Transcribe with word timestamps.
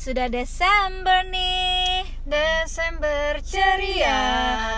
sudah 0.00 0.26
Desember 0.26 1.28
nih. 1.28 2.08
Desember 2.22 3.42
ceria 3.42 4.22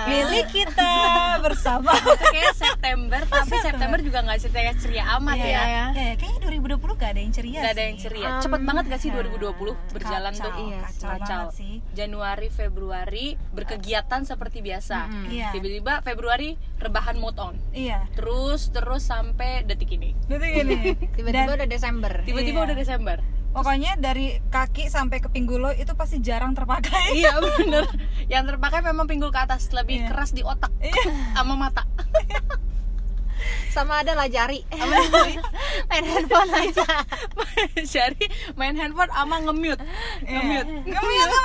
Milik 0.05 0.49
kita 0.49 0.95
bersama. 1.39 1.93
kayak 2.33 2.55
September 2.55 3.21
tapi 3.23 3.61
September 3.61 4.01
juga 4.01 4.19
nggak 4.21 4.41
ceria 4.41 4.73
ceria 4.75 5.05
amat 5.15 5.37
Iya, 5.37 5.45
ya 5.45 5.63
ya. 5.63 5.85
ya. 5.93 6.13
Kayaknya 6.17 6.41
2020 6.75 6.97
gak 6.97 7.11
ada 7.13 7.21
yang 7.21 7.33
ceria 7.33 7.59
nggak 7.61 7.69
ada 7.69 7.77
sih. 7.77 7.85
yang 7.85 7.99
ceria 8.01 8.21
Um, 8.25 8.41
cepet 8.41 8.61
banget 8.65 8.85
gak 8.89 9.01
sih 9.01 9.11
nah, 9.11 9.17
2020 9.21 9.93
berjalan 9.93 10.33
kacau, 10.33 10.49
tuh 10.49 10.65
Iya, 10.65 10.79
kacau, 10.81 11.11
banget 11.13 11.47
sih. 11.53 11.75
Januari 11.93 12.49
Februari 12.49 13.27
berkegiatan 13.53 14.21
seperti 14.25 14.59
biasa 14.61 14.99
Mm-mm. 15.05 15.29
Iya. 15.29 15.49
tiba-tiba 15.53 15.93
Februari 16.01 16.51
rebahan 16.79 17.15
mode 17.17 17.39
on 17.39 17.55
Iya. 17.71 18.09
terus 18.13 18.71
terus 18.71 19.05
sampai 19.05 19.63
detik 19.63 19.93
ini 19.93 20.17
Berarti 20.25 20.49
gini. 20.57 20.77
Tiba-tiba 21.19 21.53
udah 21.55 21.69
Desember 21.69 22.13
tiba-tiba 22.23 22.59
Iya. 22.59 22.67
udah 22.67 22.77
Desember 22.77 23.19
pokoknya 23.53 23.97
dari 23.97 24.41
kaki 24.47 24.89
sampai 24.89 25.21
ke 25.21 25.29
pinggul 25.29 25.61
lo 25.61 25.71
itu 25.71 25.93
pasti 25.93 26.19
jarang 26.19 26.53
terpakai. 26.53 27.13
iya 27.15 27.37
bener 27.61 27.85
yang 28.27 28.45
terpakai 28.45 28.81
memang 28.81 29.05
pinggul 29.05 29.29
ke 29.29 29.39
atas 29.39 29.69
lebih 29.71 30.03
Iya. 30.03 30.09
keras 30.09 30.33
di 30.33 30.41
otak 30.43 30.73
Iya. 30.79 30.93
sama 31.37 31.55
mata 31.55 31.85
Sama 33.69 34.01
ada 34.01 34.13
lah 34.13 34.29
jari 34.29 34.63
jari. 34.71 35.35
Main 35.89 36.05
handphone 36.07 36.53
aja 36.53 36.87
jadi 37.79 38.25
main 38.55 38.73
handphone 38.73 39.11
sama 39.11 39.37
nge-mute 39.41 39.83
Iya. 40.23 40.39
nge-mute 40.63 40.69
Nge-mute, 40.87 41.37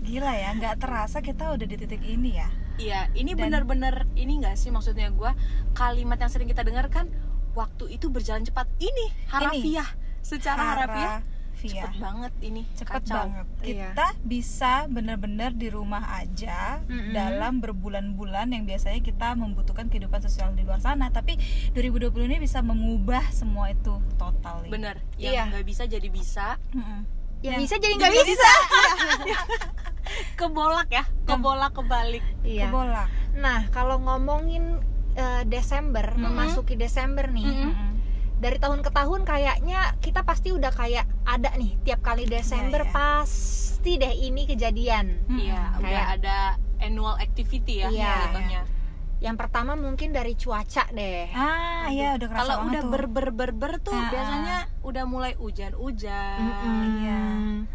Gila 0.00 0.32
ya, 0.32 0.54
nggak 0.54 0.78
terasa 0.78 1.18
kita 1.18 1.50
udah 1.50 1.66
di 1.66 1.76
titik 1.76 1.98
ini 2.00 2.38
ya. 2.38 2.46
Iya, 2.76 3.00
ini 3.12 3.34
benar-benar 3.34 4.06
ini 4.14 4.38
enggak 4.38 4.54
sih 4.54 4.70
maksudnya 4.70 5.10
gua 5.10 5.34
kalimat 5.72 6.14
yang 6.14 6.30
sering 6.30 6.46
kita 6.46 6.62
dengar 6.62 6.86
kan 6.86 7.10
waktu 7.52 7.90
itu 7.90 8.06
berjalan 8.06 8.46
cepat. 8.46 8.70
Ini 8.78 9.04
harafiah. 9.26 9.90
Secara 10.26 10.58
harafiah 10.74 11.22
Harafiah. 11.22 11.86
cepet 11.86 11.94
banget 11.98 12.32
ini. 12.42 12.62
cepet 12.72 12.94
Kacau. 13.00 13.16
banget 13.22 13.46
Iya. 13.64 13.88
kita 13.88 14.06
bisa 14.22 14.72
benar-benar 14.86 15.50
di 15.52 15.68
rumah 15.68 16.04
aja 16.12 16.82
Mm-mm. 16.84 17.10
dalam 17.10 17.58
berbulan-bulan 17.58 18.50
yang 18.50 18.64
biasanya 18.64 19.00
kita 19.00 19.32
membutuhkan 19.34 19.86
kehidupan 19.86 20.20
sosial 20.20 20.52
di 20.52 20.62
luar 20.62 20.78
sana 20.78 21.08
tapi 21.08 21.38
2020 21.72 22.28
ini 22.28 22.38
bisa 22.38 22.60
mengubah 22.60 23.30
semua 23.30 23.70
itu 23.70 23.88
total 24.16 24.66
Bener, 24.66 25.00
Iya. 25.16 25.32
yang 25.40 25.46
nggak 25.48 25.64
bisa 25.64 25.86
jadi 25.86 26.08
bisa, 26.08 26.58
Mm-mm. 26.70 27.06
Yang 27.38 27.52
Yang 27.52 27.60
bisa 27.62 27.74
jadi 27.78 27.92
nggak 27.94 28.12
jadi 28.12 28.24
bisa, 28.26 28.50
kebolak 30.38 30.88
ya, 30.90 31.04
kebolak 31.24 31.72
kebalik. 31.72 32.24
Iya 32.42 32.68
kebolak 32.68 33.08
Nah 33.34 33.68
kalau 33.70 33.96
ngomongin 33.98 34.80
eh, 35.14 35.42
Desember 35.44 36.04
Mm-mm. 36.10 36.24
Memasuki 36.26 36.74
Desember 36.74 37.26
nih 37.26 37.44
Mm-mm. 37.64 37.95
Dari 38.36 38.56
tahun 38.56 38.80
ke 38.80 38.90
tahun 38.90 39.20
kayaknya 39.22 39.96
kita 39.98 40.20
pasti 40.20 40.52
udah 40.52 40.68
kayak 40.68 41.08
ada 41.24 41.50
nih 41.54 41.80
Tiap 41.82 42.00
kali 42.00 42.24
Desember 42.24 42.80
Iya, 42.80 42.88
iya. 42.88 42.94
pasti 42.94 43.92
deh 43.96 44.14
ini 44.14 44.42
kejadian. 44.44 45.06
Iya, 45.26 45.62
udah 45.74 45.82
Kayak- 45.82 46.08
ada 46.16 46.36
annual 46.78 47.16
activity 47.16 47.80
ya 47.80 47.88
Iya, 47.88 48.12
jatuhnya. 48.26 48.60
Yang 49.16 49.36
pertama 49.38 49.72
mungkin 49.74 50.10
dari 50.10 50.32
cuaca 50.32 50.84
deh 50.90 51.32
ah 51.32 51.88
iya 51.88 52.14
udah 52.14 52.26
kerasa 52.26 52.42
Kalau 52.42 52.56
udah 52.66 52.80
tuh. 52.80 52.90
berber 52.90 53.26
berber 53.30 53.72
tuh 53.80 53.90
Ah, 53.90 53.98
ah. 53.98 54.10
biasanya 54.10 54.56
udah 54.82 55.04
mulai 55.04 55.32
hujan-hujan. 55.34 56.38
Mm-mm. 56.38 56.80
Iya. 57.00 57.22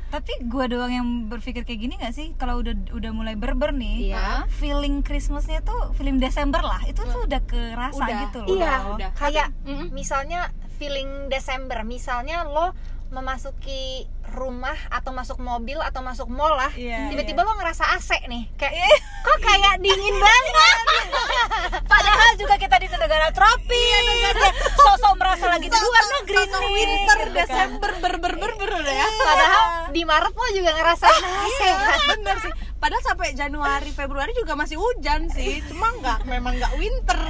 tapi 0.07 0.31
gua 0.43 0.65
doang 0.65 0.91
yang 0.91 1.07
berpikir 1.25 1.63
kayak 1.63 1.81
gini 1.81 1.93
gak 1.95 2.11
sih 2.11 2.35
kalau 2.35 2.59
udah 2.59 2.71
udah 2.91 3.11
mulai 3.11 3.33
berber 3.33 3.71
nih 3.71 4.09
Iya. 4.09 4.45
feeling 4.49 5.01
Christmasnya 5.01 5.59
tuh 5.61 5.91
feeling 5.93 6.17
Desember 6.17 6.59
lah 6.59 6.83
itu 6.83 7.01
tuh 7.01 7.25
udah 7.25 7.41
kerasa 7.41 7.99
Udah, 7.99 8.17
gitu 8.21 8.39
loh 8.41 8.47
Iya, 8.47 8.55
Udah, 8.55 8.79
udah. 8.95 9.09
kayak 9.13 9.47
Mm-mm. 9.63 9.89
misalnya 9.91 10.51
feeling 10.73 11.27
Desember, 11.27 11.81
misalnya 11.83 12.41
lo 12.43 12.73
memasuki 13.11 14.03
rumah 14.31 14.73
atau 14.87 15.11
masuk 15.11 15.37
mobil 15.37 15.75
atau 15.77 15.99
masuk 15.99 16.25
mall 16.25 16.55
lah, 16.55 16.71
Iya, 16.73 17.05
tiba-tiba 17.07 17.43
lo 17.43 17.53
ngerasa 17.53 17.93
AC 17.93 18.23
nih, 18.25 18.47
kayak 18.55 18.87
kok 19.21 19.37
kayak 19.41 19.77
dingin 19.77 20.15
banget. 20.15 20.77
Padahal 21.91 22.31
juga 22.37 22.55
kita 22.57 22.75
di 22.81 22.87
negara 22.91 23.27
tropis, 23.33 24.03
ya. 24.21 24.31
sosok 24.77 25.13
merasa 25.17 25.45
lagi 25.49 25.67
di 25.67 25.79
luar 25.79 26.03
negeri 26.21 26.43
nih. 26.45 26.71
winter 26.71 27.17
gitu 27.17 27.31
kan. 27.31 27.45
Desember 27.45 27.91
berber 28.01 28.33
berber 28.37 28.71
ya. 28.85 29.07
Padahal 29.21 29.63
di 29.91 30.01
Maret 30.07 30.33
lo 30.33 30.47
juga 30.55 30.71
ngerasa 30.77 31.05
AC 31.11 31.59
kan. 31.61 31.99
bener 32.15 32.37
sih 32.39 32.53
padahal 32.81 33.03
sampai 33.05 33.37
Januari 33.37 33.93
Februari 33.93 34.33
juga 34.33 34.57
masih 34.57 34.81
hujan 34.81 35.29
sih 35.29 35.61
cuma 35.69 35.93
nggak 36.01 36.25
memang 36.25 36.57
nggak 36.57 36.73
winter 36.81 37.19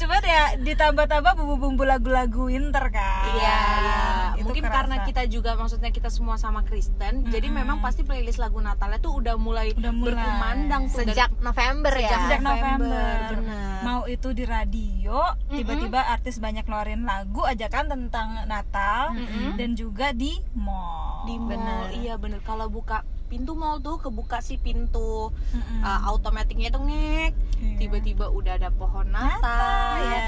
Cuma 0.00 0.16
ya 0.18 0.56
ditambah-tambah 0.56 1.32
bumbu-bumbu 1.34 1.84
lagu-lagu 1.84 2.48
winter 2.48 2.88
kan. 2.88 3.28
Iya, 3.30 3.58
iya. 3.76 4.00
Itu 4.34 4.48
Mungkin 4.48 4.64
kerasa. 4.64 4.76
karena 4.80 4.96
kita 5.04 5.22
juga 5.26 5.50
maksudnya 5.52 5.90
kita 5.90 6.08
semua 6.08 6.34
sama 6.34 6.64
Kristen, 6.64 7.28
jadi 7.28 7.46
Mm-mm. 7.46 7.60
memang 7.60 7.78
pasti 7.78 8.00
playlist 8.00 8.40
lagu 8.40 8.56
Natalnya 8.58 8.96
tuh 8.96 9.20
udah 9.20 9.36
mulai, 9.36 9.76
Udah 9.76 9.92
mulai. 9.92 10.16
berkumandang 10.16 10.82
tuh 10.88 11.04
dari- 11.04 11.12
Sejak 11.12 11.30
November 11.38 11.92
ya. 11.92 12.08
sejak 12.18 12.40
November, 12.40 13.16
bener. 13.30 13.80
mau 13.80 14.02
itu 14.06 14.28
di 14.32 14.44
radio 14.44 15.20
tiba-tiba 15.46 16.00
artis 16.08 16.36
banyak 16.36 16.64
ngeluarin 16.64 17.04
lagu 17.04 17.44
aja 17.44 17.68
kan 17.68 17.84
tentang 17.86 18.44
Natal 18.46 19.12
Mm-mm. 19.12 19.54
dan 19.54 19.76
juga 19.76 20.12
di 20.12 20.40
mall 20.54 21.28
di 21.28 21.36
mall. 21.36 21.48
Bener. 21.50 21.84
Iya 21.92 22.14
bener. 22.16 22.40
Kalau 22.40 22.66
buka 22.66 23.04
pintu 23.30 23.54
mall 23.54 23.78
tuh 23.78 24.02
kebuka 24.02 24.42
si 24.42 24.58
pintu 24.58 25.30
Mm-mm. 25.30 25.80
uh, 25.86 26.10
automatiknya 26.10 26.74
tuh 26.74 26.82
ngek. 26.82 27.32
Iya. 27.62 27.76
Tiba-tiba 27.78 28.26
udah 28.26 28.58
ada 28.58 28.74
pohon 28.74 29.06
Natal. 29.06 30.02
ya. 30.02 30.20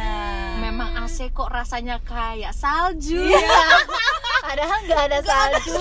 Memang 0.63 0.95
AC 1.03 1.35
kok 1.35 1.51
rasanya 1.51 1.99
kayak 2.07 2.55
salju. 2.55 3.19
Iya. 3.19 3.59
Padahal 4.47 4.79
nggak 4.87 5.03
ada 5.11 5.19
salju. 5.23 5.75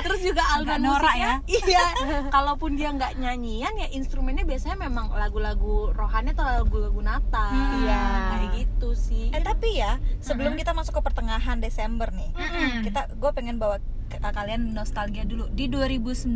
Terus 0.00 0.20
juga 0.24 0.42
alunan 0.56 0.80
norak 0.80 1.14
musiknya, 1.16 1.34
iya. 1.46 1.86
Kalaupun 2.28 2.76
dia 2.76 2.92
nggak 2.92 3.16
nyanyian 3.16 3.74
ya 3.76 3.88
instrumennya 3.92 4.44
biasanya 4.48 4.76
memang 4.80 5.12
lagu-lagu 5.12 5.92
rohani 5.92 6.32
atau 6.32 6.44
lagu-lagu 6.46 7.00
Natal. 7.00 7.52
Hmm. 7.52 7.84
Iya. 7.84 8.02
Kayak 8.32 8.48
gitu 8.56 8.88
sih. 8.96 9.26
Eh 9.36 9.42
tapi 9.42 9.76
ya 9.76 10.00
sebelum 10.24 10.56
kita 10.56 10.72
masuk 10.72 11.00
ke 11.00 11.02
pertengahan 11.04 11.58
Desember 11.60 12.08
nih, 12.12 12.30
Mm-mm. 12.32 12.72
kita 12.88 13.08
gue 13.12 13.30
pengen 13.36 13.60
bawa 13.60 13.80
kalian 14.18 14.72
nostalgia 14.72 15.22
dulu 15.22 15.46
di 15.48 15.68
2019. 15.68 16.34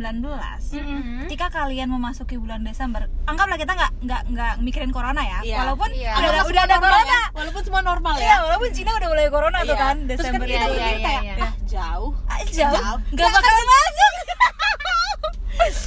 Mm-mm. 0.71 1.25
Ketika 1.25 1.51
kalian 1.51 1.89
memasuki 1.89 2.35
bulan 2.35 2.61
Desember, 2.61 3.11
anggaplah 3.25 3.55
kita 3.55 3.73
nggak 3.73 3.91
nggak 4.01 4.21
nggak 4.29 4.53
mikirin 4.61 4.89
corona 4.89 5.19
ya, 5.19 5.39
Iya. 5.41 5.57
walaupun 5.61 5.89
Iya. 5.89 6.11
udah, 6.13 6.29
Walaupun 6.31 6.51
udah 6.51 6.63
ada 6.63 6.75
normal 6.75 6.91
corona. 6.93 7.11
ya. 7.11 7.23
Walaupun 7.33 7.61
semua 7.61 7.81
normal 7.83 8.15
Iya, 8.15 8.25
ya. 8.25 8.35
walaupun 8.41 8.69
Cina 8.71 8.91
udah 8.93 9.09
mulai 9.09 9.27
corona 9.27 9.57
tuh 9.59 9.67
Iya. 9.69 9.83
kan 9.83 9.95
Terus 9.97 10.07
kan 10.15 10.23
Desember 10.23 10.45
kita 10.45 10.55
Iya, 10.55 10.65
berpikir 10.65 10.85
iya, 10.93 11.03
kayak 11.03 11.21
iya. 11.21 11.35
ah 11.37 11.53
jauh. 11.65 12.11
Ah, 12.25 12.39
jauh, 12.39 12.77
Jauh. 12.77 12.97
nggak 13.11 13.29
bakal 13.29 13.55
masuk. 13.65 14.13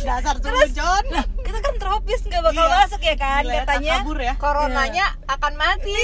Dasar 0.01 0.37
Terus 0.41 0.71
John. 0.73 1.05
kita 1.39 1.59
kan 1.61 1.75
tropis 1.77 2.21
nggak 2.23 2.43
bakal 2.43 2.67
Iya. 2.67 2.75
masuk 2.79 3.01
ya 3.01 3.15
kan 3.17 3.43
Gila 3.43 3.53
ya, 3.53 3.61
katanya. 3.63 3.93
kabur 3.95 4.19
ya. 4.19 4.35
Coronanya 4.37 5.07
akan 5.27 5.53
mati 5.55 5.95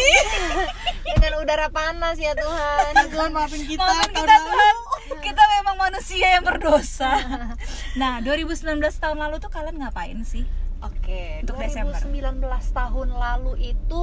dengan 1.11 1.33
udara 1.37 1.69
panas 1.69 2.17
ya 2.17 2.33
Tuhan. 2.35 2.93
Tuhan 3.09 3.31
maafin 3.31 3.63
kita. 3.63 3.83
Maafin 3.83 4.13
kita. 4.13 4.37
Tuhan, 4.37 4.75
kita 4.79 4.84
manusia 5.85 6.27
yang 6.41 6.45
berdosa. 6.45 7.13
nah, 8.01 8.25
2019 8.25 8.81
tahun 8.81 9.19
lalu 9.21 9.37
tuh 9.41 9.53
kalian 9.53 9.77
ngapain 9.85 10.17
sih? 10.25 10.49
Oke, 10.85 11.41
Untuk 11.45 11.57
Desember. 11.61 11.97
2019 11.97 12.45
tahun 12.77 13.09
lalu 13.13 13.77
itu 13.77 14.03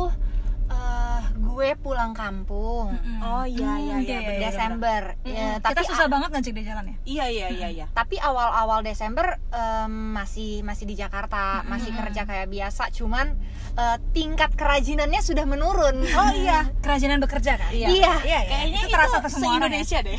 eh, 0.72 1.20
gue 1.36 1.70
pulang 1.78 2.16
kampung. 2.16 2.96
Oh 3.22 3.46
iya 3.46 3.78
iya 3.78 3.96
Hmm, 4.00 4.06
iya. 4.08 4.18
iya, 4.18 4.20
bener. 4.24 4.40
iya. 4.40 4.50
Desember. 4.50 5.02
Ya, 5.22 5.50
tapi 5.60 5.72
kita 5.76 5.82
susah 5.92 6.08
banget 6.08 6.30
ngecek 6.32 6.54
di 6.56 6.64
jalan 6.64 6.84
ya. 6.88 6.96
Iya 7.04 7.26
iya 7.28 7.48
iya 7.52 7.68
iya. 7.70 7.86
tapi 7.92 8.16
awal-awal 8.18 8.82
Desember 8.82 9.38
em, 9.52 9.94
masih 10.16 10.64
masih 10.64 10.88
di 10.88 10.96
Jakarta, 10.96 11.62
masih 11.68 11.92
kerja 11.94 12.24
kayak 12.26 12.48
biasa, 12.50 12.90
cuman 12.96 13.36
eh, 13.78 13.98
tingkat 14.16 14.52
kerajinannya 14.56 15.22
sudah 15.22 15.46
menurun. 15.46 16.02
Oh 16.02 16.32
iya. 16.34 16.72
Kerajinan 16.82 17.20
bekerja 17.20 17.60
kan? 17.60 17.72
Iya. 17.72 17.88
iya, 17.92 18.14
iya. 18.24 18.40
Kayaknya 18.48 18.80
itu 18.82 18.88
itu, 18.88 18.96
terasa 18.96 19.18
ke 19.20 19.30
semua 19.30 19.60
orang 19.60 19.74
ya. 19.76 20.00
deh. 20.02 20.18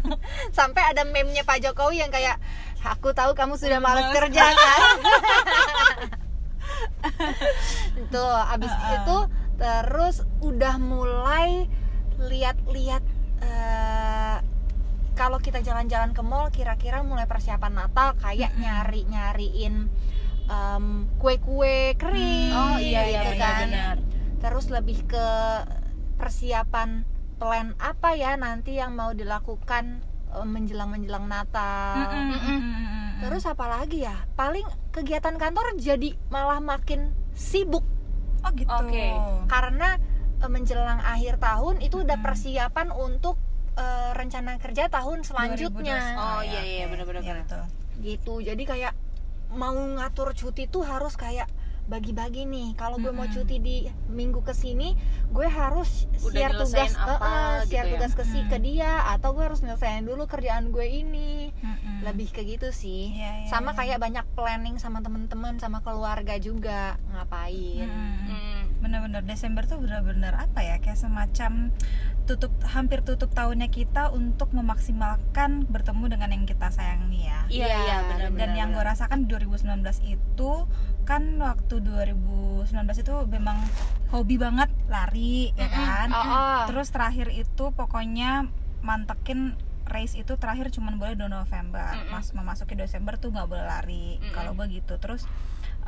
Sampai 0.58 0.82
ada 0.90 1.02
meme-nya 1.06 1.46
Pak 1.46 1.58
Jokowi 1.64 2.02
yang 2.02 2.10
kayak 2.10 2.36
aku 2.84 3.16
tahu 3.16 3.32
kamu 3.32 3.56
sudah 3.56 3.80
malas 3.80 4.10
Malas 4.10 4.16
kerja 4.20 4.42
kan. 4.44 4.80
Tuh, 8.12 8.36
abis 8.52 8.72
itu 8.72 9.16
terus 9.54 10.22
udah 10.40 10.76
mulai 10.76 11.70
lihat-lihat 12.18 13.02
eh, 13.40 14.38
kalau 15.14 15.38
kita 15.38 15.62
jalan-jalan 15.62 16.10
ke 16.10 16.22
mall 16.22 16.50
kira-kira 16.50 17.06
mulai 17.06 17.24
persiapan 17.24 17.70
Natal 17.72 18.18
kayak 18.18 18.50
nyari-nyariin 18.58 19.86
em, 20.44 20.86
kue-kue 21.16 21.94
kering 21.94 22.50
Oh 22.50 22.76
iya 22.76 23.06
iya 23.06 23.20
gitu 23.22 23.30
benar 23.38 23.40
kan. 23.40 23.60
benar. 23.70 23.96
Terus 24.42 24.66
lebih 24.68 25.06
ke 25.06 25.28
persiapan 26.18 27.06
plan 27.34 27.74
apa 27.78 28.14
ya 28.14 28.34
nanti 28.34 28.78
yang 28.78 28.98
mau 28.98 29.14
dilakukan 29.14 30.02
eh, 30.34 30.46
menjelang-menjelang 30.46 31.30
Natal. 31.30 32.10
Terus 33.22 33.46
apa 33.46 33.70
lagi 33.70 34.02
ya? 34.02 34.26
Paling 34.34 34.66
kegiatan 34.90 35.38
kantor 35.38 35.78
jadi 35.78 36.18
malah 36.28 36.58
makin 36.58 37.14
sibuk 37.32 37.86
oh 38.44 38.52
gitu. 38.52 38.70
Oke. 38.70 39.06
karena 39.48 39.96
eh, 40.40 40.50
menjelang 40.50 41.00
akhir 41.00 41.40
tahun 41.40 41.80
itu 41.80 42.04
udah 42.04 42.18
persiapan 42.20 42.88
untuk 42.92 43.40
eh, 43.74 44.12
rencana 44.12 44.60
kerja 44.60 44.92
tahun 44.92 45.24
selanjutnya 45.24 45.98
2021. 46.14 46.20
Oh, 46.20 46.40
ya, 46.44 46.50
iya, 46.50 46.60
iya, 46.62 46.84
benar-benar, 46.86 47.22
benar. 47.24 47.42
betul. 47.48 47.64
gitu 48.02 48.34
jadi 48.42 48.62
kayak 48.66 48.92
mau 49.54 49.74
ngatur 49.74 50.34
cuti 50.34 50.66
tuh 50.66 50.82
harus 50.82 51.14
kayak 51.14 51.46
bagi-bagi 51.86 52.44
nih 52.44 52.72
kalau 52.74 52.96
gue 52.96 53.08
mau 53.08 53.22
Mm-mm. 53.22 53.36
cuti 53.36 53.56
di 53.58 53.76
minggu 54.08 54.40
ke 54.40 54.52
sini 54.52 54.96
gue 55.28 55.44
harus 55.44 56.08
Udah 56.18 56.32
share 56.32 56.52
nyelesain 56.54 56.88
tugas 56.88 56.92
apa 56.96 57.12
eh, 57.14 57.20
eh, 57.20 57.52
gitu 57.60 57.68
share 57.68 57.84
ya. 57.84 57.92
tugas 57.92 58.12
ke 58.12 58.24
si 58.24 58.38
Mm. 58.38 58.48
ke 58.48 58.58
dia 58.58 58.92
atau 59.10 59.28
gue 59.30 59.44
harus 59.44 59.60
nyelesain 59.60 60.02
dulu 60.02 60.24
kerjaan 60.24 60.68
gue 60.70 60.86
ini 60.86 61.52
Mm-mm. 61.54 61.96
lebih 62.02 62.28
ke 62.30 62.40
gitu 62.42 62.68
sih 62.70 63.12
Iya, 63.12 63.30
iya, 63.38 63.48
sama 63.48 63.70
iya. 63.70 63.78
kayak 63.78 63.98
banyak 64.00 64.26
planning 64.32 64.76
sama 64.76 64.98
temen-temen 64.98 65.56
sama 65.56 65.78
keluarga 65.78 66.34
juga 66.36 66.96
ngapain 67.10 67.84
Mm-mm. 67.84 68.12
Hmm. 68.24 68.53
Bener-bener 68.84 69.24
Desember 69.24 69.64
tuh 69.64 69.80
bener-bener 69.80 70.36
apa 70.36 70.60
ya 70.60 70.76
kayak 70.76 71.00
semacam 71.00 71.72
tutup 72.28 72.52
hampir 72.68 73.04
tutup 73.04 73.32
tahunnya 73.32 73.68
kita 73.68 74.12
untuk 74.12 74.52
memaksimalkan 74.52 75.68
bertemu 75.68 76.04
dengan 76.12 76.28
yang 76.32 76.44
kita 76.44 76.68
sayangi 76.72 77.28
ya. 77.28 77.40
Iya, 77.48 77.66
Iya, 77.68 77.76
iya, 77.80 77.96
benar 78.08 78.28
dan 78.36 78.50
yang 78.56 78.68
gue 78.72 78.84
rasakan 78.84 79.24
di 79.24 79.32
2019 79.32 79.84
itu 80.04 80.52
kan 81.04 81.22
waktu 81.36 81.84
2019 81.84 82.72
itu 83.04 83.14
memang 83.28 83.60
hobi 84.08 84.36
banget 84.40 84.72
lari 84.88 85.52
ya 85.56 85.68
kan? 85.68 86.08
Oh, 86.12 86.20
oh. 86.20 86.60
terus 86.72 86.88
terakhir 86.92 87.28
itu 87.28 87.64
pokoknya 87.72 88.48
mantekin 88.80 89.56
race 89.84 90.16
itu 90.16 90.32
terakhir 90.40 90.72
cuman 90.72 90.96
boleh 90.96 91.12
di 91.16 91.28
November. 91.28 91.92
Mm-mm. 91.92 92.12
mas 92.12 92.32
memasuki 92.32 92.72
Desember 92.72 93.20
tuh 93.20 93.36
nggak 93.36 93.48
boleh 93.48 93.66
lari. 93.68 94.16
Mm-mm. 94.16 94.32
kalau 94.32 94.56
gue 94.56 94.80
gitu. 94.80 94.96
Terus 94.96 95.28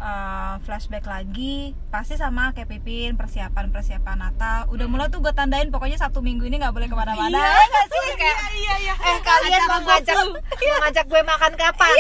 uh, 0.00 0.54
flashback 0.62 1.04
lagi 1.04 1.72
pasti 1.92 2.16
sama 2.16 2.52
kayak 2.52 2.68
Pipin 2.68 3.16
persiapan 3.16 3.72
persiapan 3.72 4.16
Natal. 4.16 4.68
Udah 4.72 4.86
mulai 4.88 5.08
tuh 5.08 5.20
gue 5.20 5.32
tandain 5.32 5.68
pokoknya 5.68 5.98
satu 6.00 6.20
minggu 6.24 6.46
ini 6.48 6.60
nggak 6.60 6.72
boleh 6.72 6.88
ke 6.88 6.96
mana-mana. 6.96 7.36
Iya. 7.36 7.52
Ya 7.66 7.82
sih? 7.88 8.08
kayak 8.16 8.38
iya 8.56 8.74
iya. 8.80 8.94
eh 8.96 9.18
kalian 9.20 9.62
mau 9.68 9.80
ngajak 9.84 10.16
mau 10.16 10.76
ngajak 10.86 11.04
gue 11.08 11.20
makan 11.24 11.52
kapan? 11.56 11.90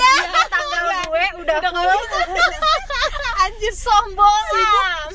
Tanggal 0.48 0.84
gue 1.08 1.26
udah, 1.44 1.58
full 1.60 2.00
anjir 3.46 3.74
sombong 3.78 4.44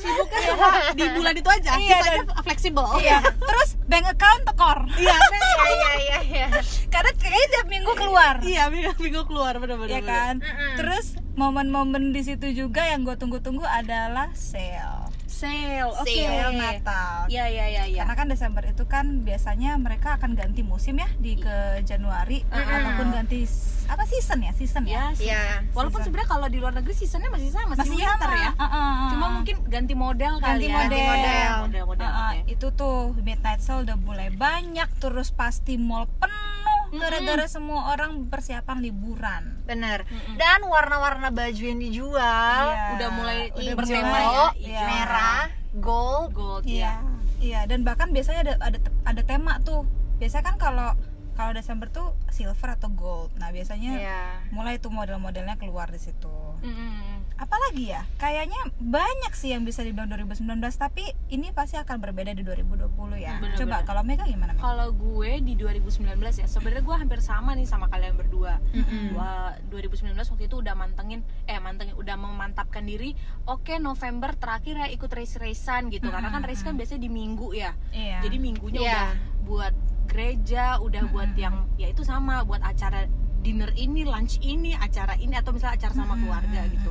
sibuknya 0.02 0.40
cuma 0.50 0.68
di 0.96 1.04
bulan 1.14 1.34
itu 1.36 1.48
aja. 1.48 1.70
Iya, 1.78 1.96
sisanya 2.00 2.22
fleksibel. 2.42 2.86
Iya. 2.98 3.18
Terus 3.48 3.70
bank 3.92 4.06
account 4.08 4.42
tekor. 4.48 4.78
Iya 4.96 5.16
iya 5.20 5.52
iya 5.68 5.92
iya 6.00 6.18
iya. 6.24 6.46
Karena 6.94 7.12
kayaknya 7.20 7.46
tiap 7.52 7.66
minggu 7.68 7.92
keluar. 7.92 8.34
Iya 8.40 8.72
minggu 8.72 8.96
minggu 8.96 9.22
keluar 9.28 9.60
bener-bener. 9.60 10.00
Ya 10.00 10.00
kan? 10.00 10.40
Mm-mm. 10.40 10.80
terus 10.80 11.20
momen-momen 11.36 12.16
di 12.16 12.24
situ 12.24 12.48
juga 12.56 12.88
yang 12.88 13.04
gue 13.04 13.16
tunggu-tunggu 13.16 13.64
adalah 13.64 14.32
sale 14.32 15.12
sale 15.42 15.82
oke 15.82 16.06
sale 16.06 16.54
Natal 16.54 17.26
iya 17.26 17.44
iya 17.46 17.66
iya 17.66 17.84
iya 17.84 18.02
karena 18.04 18.14
kan 18.14 18.28
Desember 18.28 18.62
itu 18.62 18.84
kan 18.86 19.06
biasanya 19.20 19.74
mereka 19.76 20.14
akan 20.14 20.32
ganti 20.32 20.62
musim 20.62 20.94
ya 20.94 21.10
di 21.18 21.34
ke 21.34 21.56
Januari 21.82 22.46
Mm-mm. 22.46 22.62
ataupun 22.70 23.06
ganti 23.10 23.42
apa 23.84 24.06
season 24.06 24.40
ya 24.40 24.52
season 24.52 24.84
ya 24.86 24.94
ya 25.02 25.04
sih. 25.12 25.26
Iya. 25.26 25.66
walaupun 25.74 25.98
Season. 25.98 26.06
sebenarnya 26.08 26.30
kalau 26.30 26.46
di 26.46 26.58
luar 26.58 26.72
negeri 26.72 26.94
seasonnya 26.94 27.28
masih 27.28 27.50
sama 27.50 27.74
masih 27.74 27.90
winter 27.90 28.14
sama 28.22 28.38
ya 28.38 28.50
Uh, 28.52 28.64
uh, 28.64 28.70
uh, 28.72 29.10
cuma 29.10 29.26
mungkin 29.32 29.56
ganti 29.66 29.94
model 29.94 30.32
ganti 30.38 30.64
kali 30.64 30.64
ya 30.64 30.76
model, 30.78 31.02
model. 31.02 31.50
model 31.60 31.84
model 31.86 32.00
Uh, 32.02 32.06
uh, 32.06 32.30
oke. 32.30 32.38
itu 32.46 32.66
tuh 32.72 32.96
midnight 33.18 33.58
sale 33.58 33.82
udah 33.82 33.96
mulai 33.96 34.28
banyak 34.30 34.88
terus 34.96 35.28
pasti 35.30 35.74
mall 35.74 36.06
penuh 36.16 36.61
gara-gara 36.92 37.46
semua 37.46 37.90
orang 37.90 38.26
persiapan 38.26 38.78
liburan 38.80 39.42
bener 39.62 40.04
Mm-mm. 40.04 40.36
dan 40.36 40.60
warna-warna 40.62 41.28
baju 41.28 41.62
yang 41.62 41.78
dijual 41.78 42.64
Iya. 42.68 42.86
udah 42.94 43.08
mulai 43.10 43.38
hijau, 43.50 43.74
bertema 43.74 44.18
ya 44.18 44.46
Iya. 44.54 44.82
merah 44.84 45.44
gold 45.74 46.28
gold 46.32 46.62
Iya, 46.62 47.00
iya 47.38 47.60
dan 47.64 47.80
bahkan 47.80 48.10
biasanya 48.10 48.44
ada 48.44 48.54
ada 48.60 48.78
ada 49.02 49.22
tema 49.22 49.56
tuh. 49.60 49.88
Biasanya 50.18 50.44
kan 50.44 50.56
kalau 50.56 50.90
kalau 51.32 51.52
Desember 51.52 51.86
tuh 51.86 52.12
silver 52.28 52.74
atau 52.74 52.88
gold. 52.88 53.30
Nah, 53.36 53.48
biasanya 53.48 53.92
Iya. 53.94 54.22
mulai 54.50 54.76
tuh 54.76 54.88
model-modelnya 54.88 55.56
keluar 55.56 55.86
di 55.86 55.98
situ. 55.98 56.32
Mm-mm. 56.60 57.24
Apalagi 57.34 57.90
ya? 57.90 58.06
Kayaknya 58.16 58.56
banyak 58.78 59.32
sih 59.32 59.50
yang 59.50 59.62
bisa 59.62 59.80
dibilang 59.80 60.06
2019, 60.06 60.46
tapi 60.72 61.02
ini 61.28 61.50
pasti 61.50 61.74
akan 61.74 61.98
berbeda 61.98 62.30
di 62.30 62.40
2020 62.40 62.86
ya. 63.16 63.36
Bener-bener. 63.36 63.58
Coba 63.58 63.76
kalau 63.82 64.02
Mega 64.02 64.24
gimana? 64.24 64.54
Kalau 64.54 64.92
gue 64.92 65.40
di 65.40 65.54
2019 65.54 66.06
ya, 66.34 66.46
sebenarnya 66.46 66.82
gue 66.82 66.96
hampir 66.96 67.18
sama 67.18 67.52
nih 67.52 67.64
sama 67.64 67.88
kalian 67.88 68.14
berdua. 68.14 68.62
Mm-mm. 68.70 69.14
Wah, 69.14 69.56
2019 69.68 70.14
waktu 70.28 70.44
itu 70.46 70.56
udah 70.56 70.74
mantengin, 70.74 71.20
eh 71.44 71.58
mantengin, 71.58 71.96
udah 71.96 72.14
memantapkan 72.14 72.82
diri. 72.82 73.18
Oke, 73.44 73.76
November 73.76 74.32
terakhir 74.32 74.76
ya 74.76 74.86
ikut 74.86 75.10
race-racean 75.10 75.90
gitu. 75.90 76.06
Karena 76.06 76.30
kan 76.30 76.42
race 76.42 76.62
kan 76.62 76.78
biasanya 76.78 77.02
di 77.02 77.10
minggu 77.10 77.50
ya. 77.52 77.74
Iya. 77.90 78.22
Jadi 78.22 78.36
minggunya 78.38 78.80
Iya. 78.80 78.86
udah 78.86 79.08
buat 79.42 79.74
gereja, 80.08 80.76
udah 80.78 81.08
buat 81.08 81.32
Mm-mm. 81.32 81.44
yang 81.44 81.54
ya 81.80 81.88
itu 81.88 82.04
sama, 82.04 82.44
buat 82.44 82.60
acara 82.60 83.08
dinner 83.42 83.72
ini, 83.74 84.06
lunch 84.06 84.38
ini, 84.44 84.76
acara 84.76 85.18
ini 85.18 85.34
atau 85.34 85.50
misalnya 85.50 85.82
acara 85.82 85.94
sama 85.96 86.14
keluarga 86.14 86.60
gitu. 86.70 86.90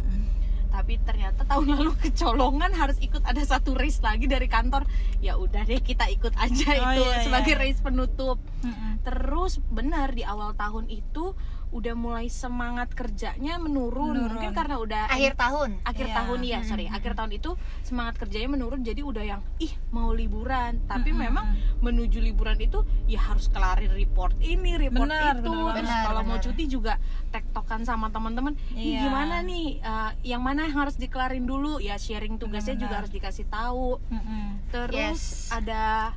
Tapi 0.71 0.99
ternyata 1.03 1.43
tahun 1.43 1.67
lalu 1.79 1.91
kecolongan 2.07 2.71
harus 2.71 2.95
ikut 3.03 3.23
ada 3.27 3.39
satu 3.43 3.75
race 3.75 3.99
lagi 3.99 4.27
dari 4.27 4.47
kantor. 4.47 4.87
Ya 5.19 5.35
udah 5.35 5.67
deh 5.67 5.79
kita 5.79 6.07
ikut 6.11 6.31
aja 6.39 6.69
Oh, 6.79 6.91
itu 6.95 7.03
iya, 7.07 7.23
sebagai 7.23 7.53
iya. 7.55 7.61
race 7.61 7.79
penutup. 7.83 8.39
Mm-mm. 8.63 9.03
Terus 9.03 9.59
benar 9.71 10.15
di 10.15 10.23
awal 10.23 10.55
tahun 10.55 10.87
itu 10.87 11.35
udah 11.71 11.95
mulai 11.95 12.27
semangat 12.27 12.91
kerjanya 12.91 13.55
menurun, 13.55 14.11
Menurun. 14.13 14.35
mungkin 14.35 14.51
karena 14.51 14.75
udah 14.75 15.07
akhir 15.07 15.33
tahun 15.35 15.79
akhir 15.81 16.03
Iya. 16.03 16.15
tahun 16.17 16.39
ya 16.43 16.59
sorry 16.61 16.85
Mm-mm. 16.85 16.97
akhir 16.99 17.11
tahun 17.15 17.31
itu 17.33 17.51
semangat 17.81 18.15
kerjanya 18.17 18.49
menurun 18.49 18.81
jadi 18.81 19.01
udah 19.01 19.23
yang 19.25 19.41
ih 19.57 19.71
mau 19.89 20.11
liburan 20.11 20.83
tapi 20.85 21.09
Mm-mm. 21.09 21.23
memang 21.25 21.45
menuju 21.79 22.19
liburan 22.19 22.55
itu 22.57 22.79
ya 23.05 23.23
harus 23.23 23.47
kelarin 23.47 23.87
report 23.89 24.35
ini 24.37 24.75
report 24.77 25.07
Benar, 25.07 25.33
itu 25.33 25.47
benar 25.47 25.73
terus 25.73 25.93
kalau 26.01 26.21
mau 26.21 26.37
cuti 26.37 26.63
juga 26.65 26.93
tektokan 27.29 27.81
sama 27.81 28.07
teman-teman 28.09 28.51
"Ih, 28.71 28.91
Iya. 28.93 29.07
gimana 29.07 29.35
nih 29.39 29.67
eh, 29.79 30.11
yang 30.27 30.43
mana 30.43 30.65
yang 30.65 30.75
harus 30.77 30.95
dikelarin 30.95 31.43
dulu 31.43 31.79
ya 31.79 31.95
sharing 31.95 32.35
tugasnya 32.35 32.75
juga 32.75 32.87
Benar. 32.89 32.99
harus 32.99 33.11
dikasih 33.11 33.47
tahu 33.47 33.95
Mm-mm. 34.05 34.59
terus 34.69 34.91
Yes. 34.93 35.23
ada 35.49 36.11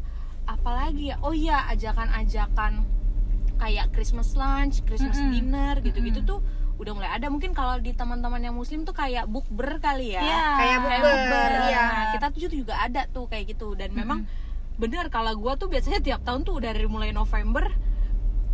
apa 0.45 0.71
lagi 0.73 1.09
ya 1.09 1.17
oh 1.21 1.31
iya 1.31 1.63
ajakan-ajakan 1.71 2.85
kayak 3.65 3.87
Christmas 3.97 4.37
lunch, 4.37 4.85
Christmas 4.85 5.17
Mm-mm. 5.17 5.33
dinner 5.33 5.75
gitu-gitu 5.81 6.21
Mm-mm. 6.21 6.29
tuh 6.29 6.41
udah 6.75 6.93
mulai 6.93 7.07
ada 7.07 7.31
mungkin 7.31 7.55
kalau 7.55 7.79
di 7.79 7.95
teman-teman 7.95 8.43
yang 8.43 8.53
muslim 8.53 8.83
tuh 8.83 8.93
kayak 8.93 9.25
bukber 9.25 9.79
kali 9.79 10.13
ya 10.13 10.21
Iya. 10.21 10.45
Kayak 10.59 10.59
kayak 10.59 10.79
bukber, 10.83 11.07
bukber 11.07 11.51
iya. 11.71 11.85
Nah, 11.87 12.07
kita 12.13 12.27
tuh 12.29 12.51
juga 12.51 12.75
ada 12.77 13.03
tuh 13.09 13.25
kayak 13.31 13.45
gitu 13.57 13.79
dan 13.79 13.95
memang 13.95 14.27
bener 14.75 15.07
kalau 15.07 15.31
gua 15.39 15.55
tuh 15.55 15.71
biasanya 15.71 16.03
tiap 16.03 16.27
tahun 16.27 16.43
tuh 16.43 16.59
dari 16.59 16.85
mulai 16.91 17.15
November 17.15 17.71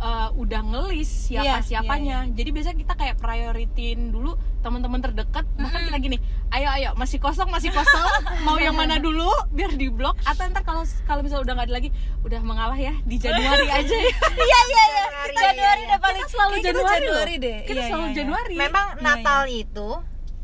eh, 0.01 0.29
udah 0.33 0.61
ngelis 0.63 1.29
siapa 1.29 1.45
Iya, 1.45 1.55
siapanya 1.61 2.17
jadi 2.27 2.49
biasanya 2.49 2.77
kita 2.79 2.93
kayak 2.93 3.15
prioritin 3.15 4.09
dulu 4.09 4.33
teman-teman 4.59 4.97
terdekat. 4.99 5.41
Bahkan 5.55 5.81
kita 5.87 5.97
gini 5.97 6.17
ayo 6.51 6.69
ayo 6.71 6.89
masih 6.93 7.17
kosong 7.17 7.47
masih 7.47 7.69
kosong. 7.69 8.09
Mau 8.45 8.57
yang 8.57 8.73
mana 8.73 8.97
dulu? 8.97 9.25
Biar 9.49 9.71
di 9.71 9.87
blok 9.87 10.17
atau 10.21 10.45
ntar 10.45 10.61
kalau 10.61 10.81
kalau 11.03 11.21
misalnya 11.21 11.43
udah 11.43 11.53
nggak 11.55 11.67
ada 11.67 11.75
lagi 11.75 11.89
udah 12.21 12.39
mengalah 12.41 12.77
ya 12.77 12.93
di 13.01 13.17
Januari 13.17 13.67
aja. 13.79 13.95
Ya 13.95 14.13
Iya 14.31 14.59
iya 14.63 14.83
iya. 14.87 15.05
Januari, 15.21 15.33
Januari 15.37 15.81
udah 15.85 15.99
paling 15.99 16.25
selalu 16.27 16.55
Januari, 16.61 17.33
deh. 17.37 17.57
kita 17.63 17.73
Iya, 17.75 17.87
selalu 17.87 18.01
iya, 18.01 18.09
iya. 18.09 18.17
Januari. 18.17 18.55
Memang 18.55 18.87
Iya, 18.91 19.01
Natal 19.01 19.41
itu 19.47 19.89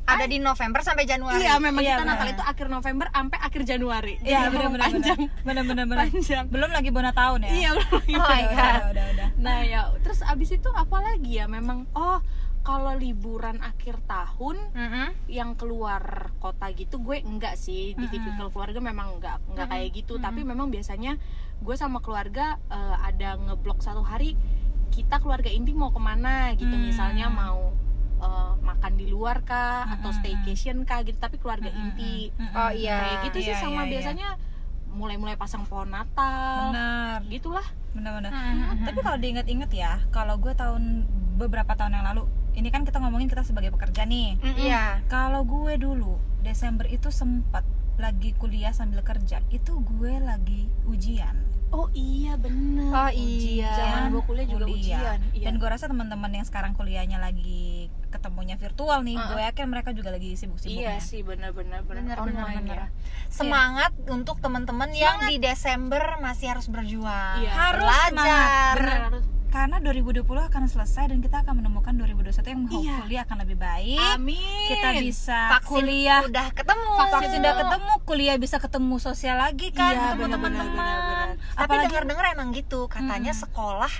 ada 0.07 0.25
di 0.25 0.37
November 0.39 0.79
sampai 0.81 1.03
Januari 1.03 1.43
Iya, 1.43 1.59
memang 1.59 1.79
Iya, 1.79 1.93
kita 1.93 2.03
Natal 2.03 2.17
benar. 2.23 2.33
itu 2.33 2.43
akhir 2.45 2.67
November 2.67 3.05
sampai 3.09 3.37
akhir 3.37 3.61
Januari. 3.63 4.13
Iya 4.17 4.39
Jadi 4.39 4.47
benar 4.47 4.55
memang 4.57 4.71
benar 4.71 4.87
panjang. 4.87 5.19
benar 5.43 5.63
benar 5.65 5.85
benar. 5.85 5.99
Panjang. 6.07 6.45
Belum 6.47 6.69
lagi 6.71 6.89
bona 6.89 7.11
tahun 7.11 7.39
ya. 7.43 7.49
Iya, 7.51 7.69
belum 7.73 7.91
lagi. 7.93 8.13
Oh 8.13 8.23
my 8.23 8.23
Udah, 8.23 8.47
God. 8.47 8.57
udah, 8.57 8.87
udah, 8.87 9.05
udah. 9.13 9.27
Nah, 9.37 9.59
ya 9.61 9.81
terus 9.99 10.19
abis 10.23 10.49
itu 10.53 10.69
apa 10.71 10.97
lagi 10.97 11.31
ya? 11.35 11.45
Memang 11.45 11.85
oh 11.91 12.19
kalau 12.61 12.91
liburan 12.93 13.59
akhir 13.61 13.95
tahun 14.03 14.59
Mm-mm. 14.71 15.07
yang 15.27 15.55
keluar 15.55 16.35
kota 16.37 16.67
gitu 16.69 16.99
gue 16.99 17.19
enggak 17.21 17.55
sih 17.55 17.91
di 17.91 18.01
Mm-mm. 18.01 18.11
tipikal 18.11 18.47
keluarga 18.49 18.79
memang 18.81 19.15
enggak 19.15 19.39
enggak 19.47 19.67
kayak 19.69 19.87
gitu 19.93 20.13
Mm-mm. 20.13 20.25
tapi 20.25 20.43
memang 20.43 20.67
biasanya 20.67 21.15
gue 21.57 21.75
sama 21.75 21.99
keluarga 21.99 22.59
eh, 22.67 22.95
ada 23.01 23.39
ngeblok 23.39 23.79
satu 23.79 24.03
hari 24.03 24.35
kita 24.91 25.15
keluarga 25.17 25.47
inti 25.47 25.71
mau 25.71 25.89
ke 25.89 26.01
mana 26.01 26.51
gitu 26.53 26.67
Mm. 26.69 26.83
misalnya 26.85 27.27
mau 27.27 27.71
eh, 28.17 28.53
makan 28.59 28.93
di 28.93 29.05
luar 29.05 29.41
kah 29.41 29.85
atau 29.89 30.09
Mm-mm. 30.09 30.17
staycation 30.17 30.83
kah 30.83 31.01
gitu 31.01 31.15
tapi 31.15 31.37
keluarga 31.37 31.67
Mm-mm. 31.67 31.81
inti 31.91 32.29
Mm-mm. 32.31 32.53
Oh, 32.53 32.71
iya. 32.71 32.97
kayak 32.97 33.17
gitu 33.25 33.37
sih 33.41 33.51
Iya, 33.51 33.59
sama 33.59 33.73
iya, 33.73 33.81
iya. 33.81 33.91
biasanya 33.91 34.29
mulai-mulai 34.89 35.35
pasang 35.35 35.63
pohon 35.63 35.89
Natal 35.89 36.71
Benar. 36.71 37.21
gitulah 37.27 37.67
Benar-benar. 37.89 38.29
Mm-mm. 38.29 38.83
Tapi 38.83 38.99
kalau 38.99 39.17
diinget-inget 39.17 39.71
ya, 39.71 40.01
kalau 40.07 40.37
gue 40.37 40.53
tahun 40.53 41.05
beberapa 41.35 41.73
tahun 41.73 41.91
yang 41.91 42.05
lalu, 42.05 42.25
ini 42.53 42.69
kan 42.69 42.81
kita 42.81 42.97
ngomongin 42.97 43.25
kita 43.25 43.41
sebagai 43.41 43.69
pekerja 43.69 44.05
nih. 44.05 44.37
Iya. 44.55 45.01
Kalau 45.07 45.41
gue 45.41 45.73
dulu 45.75 46.13
Desember 46.39 46.85
itu 46.85 47.09
sempat 47.09 47.65
lagi 47.95 48.33
kuliah 48.33 48.69
sambil 48.69 49.01
kerja, 49.01 49.41
itu 49.47 49.77
gue 49.79 50.13
lagi 50.19 50.69
ujian. 50.83 51.33
oh 51.67 51.91
iya 51.91 52.37
bener 52.37 52.87
Oh, 52.87 53.11
iya. 53.11 53.75
zaman 53.75 54.07
gue 54.09 54.23
kuliah 54.23 54.47
juga 54.47 54.63
Kuliah. 54.63 54.77
ujian 54.79 55.19
iya. 55.33 55.43
Dan 55.43 55.57
gue 55.57 55.67
rasa 55.67 55.85
teman-teman 55.85 56.31
yang 56.31 56.45
sekarang 56.45 56.71
kuliahnya 56.71 57.17
lagi 57.17 57.86
ketemunya 58.17 58.55
virtual 58.55 58.99
nih, 58.99 59.15
Uh-uh. 59.15 59.29
gue 59.29 59.41
yakin 59.43 59.65
mereka 59.67 59.89
juga 59.91 60.09
lagi 60.09 60.33
sibuk-sibuknya. 60.33 60.81
iya 60.89 60.95
sih 60.99 61.21
bener-bener 61.21 61.81
bener 61.81 62.03
Bener, 62.03 62.17
bener, 62.17 62.41
online 62.41 62.65
bener. 62.65 62.77
ya 62.79 62.87
semangat 63.29 63.91
untuk 64.07 64.39
teman-teman 64.39 64.89
yang 64.91 65.21
di 65.23 65.37
Desember 65.37 66.01
masih 66.17 66.49
harus 66.49 66.65
berjuang. 66.65 67.39
Iya. 67.39 67.51
Harus 67.51 67.83
belajar. 67.83 68.07
semangat, 68.09 68.75
bener 68.75 68.99
harus. 69.05 69.23
Karena 69.47 69.79
2020 69.79 70.27
akan 70.43 70.63
selesai 70.65 71.07
dan 71.07 71.19
kita 71.19 71.39
akan 71.39 71.53
menemukan 71.57 71.95
2021 71.95 72.51
yang 72.51 72.61
Iya. 72.63 72.67
hopefully 72.69 73.17
akan 73.17 73.37
lebih 73.39 73.57
baik. 73.57 73.99
Amin. 74.11 74.67
Kita 74.67 74.89
bisa 74.97 75.39
vaksin 75.53 75.71
kuliah. 75.71 76.19
udah 76.21 76.47
ketemu. 76.51 76.91
Vaksin 76.99 77.29
sudah 77.33 77.53
ketemu 77.57 77.93
kuliah 78.03 78.35
bisa 78.35 78.57
ketemu 78.57 78.95
sosial 78.97 79.37
lagi 79.37 79.71
kan 79.71 79.87
Iya, 79.89 79.99
ketemu 80.09 80.19
benar, 80.19 80.37
benar, 80.37 80.65
benar, 80.65 80.67
teman-teman 80.67 81.27
tapi 81.49 81.63
apalagi 81.63 81.85
dengar-dengar 81.87 82.25
emang 82.29 82.49
gitu 82.51 82.79
katanya 82.87 83.31
Mm. 83.31 83.39
sekolah 83.39 83.93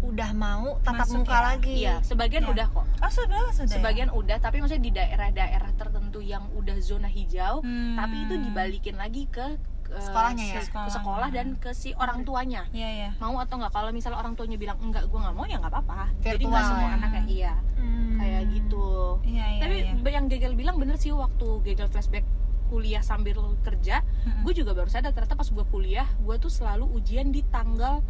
udah 0.00 0.30
mau 0.32 0.78
tatap 0.80 1.04
Masuk 1.04 1.18
muka 1.20 1.32
ya? 1.32 1.42
lagi 1.44 1.74
iya 1.76 1.94
sebagian 2.00 2.42
Iya. 2.42 2.50
udah 2.50 2.66
kok 2.68 2.84
oh 2.96 3.10
sudah 3.10 3.38
sudah 3.50 3.66
ya? 3.66 3.74
sebagian 3.74 4.08
udah 4.10 4.36
tapi 4.38 4.56
maksudnya 4.58 4.80
di 4.80 4.92
daerah-daerah 4.92 5.70
tertentu 5.74 6.20
yang 6.20 6.46
udah 6.52 6.76
zona 6.78 7.06
hijau 7.06 7.60
Hmm. 7.60 7.94
tapi 7.94 8.16
itu 8.22 8.34
dibalikin 8.40 8.94
lagi 8.94 9.26
ke 9.26 9.58
Sekolahnya 9.88 10.44
ya? 10.44 10.60
se- 10.60 10.68
ke 10.68 10.90
sekolah 10.92 11.28
dan 11.30 11.56
ke 11.56 11.72
si 11.72 11.90
orang 11.94 12.20
tuanya 12.20 12.68
Iya 12.70 12.90
ya. 12.90 13.10
mau 13.18 13.36
atau 13.36 13.56
nggak 13.56 13.72
kalau 13.72 13.88
misalnya 13.88 14.18
orang 14.18 14.34
tuanya 14.34 14.54
bilang 14.54 14.76
enggak 14.78 15.02
gue 15.02 15.16
nggak 15.16 15.32
mau 15.32 15.42
ya 15.42 15.56
nggak 15.56 15.72
apa-apa 15.72 16.12
jadi 16.20 16.44
nggak 16.44 16.60
semua 16.62 16.84
ya? 16.84 16.92
anak 16.94 17.08
kayak 17.10 17.26
iya 17.26 17.52
Hmm. 17.74 18.16
kayak 18.16 18.42
gitu 18.50 18.88
Iya 19.24 19.44
iya. 19.48 19.60
tapi 19.60 19.74
iya. 19.80 20.10
yang 20.12 20.26
Gegel 20.26 20.52
bilang 20.52 20.76
bener 20.76 20.94
sih 20.94 21.08
waktu 21.10 21.64
Gegel 21.64 21.88
flashback 21.88 22.22
kuliah 22.68 23.00
sambil 23.00 23.32
kerja 23.62 24.04
Mm-mm. 24.22 24.44
gue 24.44 24.52
juga 24.54 24.76
baru 24.76 24.86
sadar 24.86 25.10
ternyata 25.10 25.34
pas 25.34 25.48
gue 25.48 25.64
kuliah 25.66 26.04
gue 26.18 26.36
tuh 26.36 26.50
selalu 26.50 26.84
ujian 26.92 27.32
di 27.32 27.40
tanggal 27.42 28.04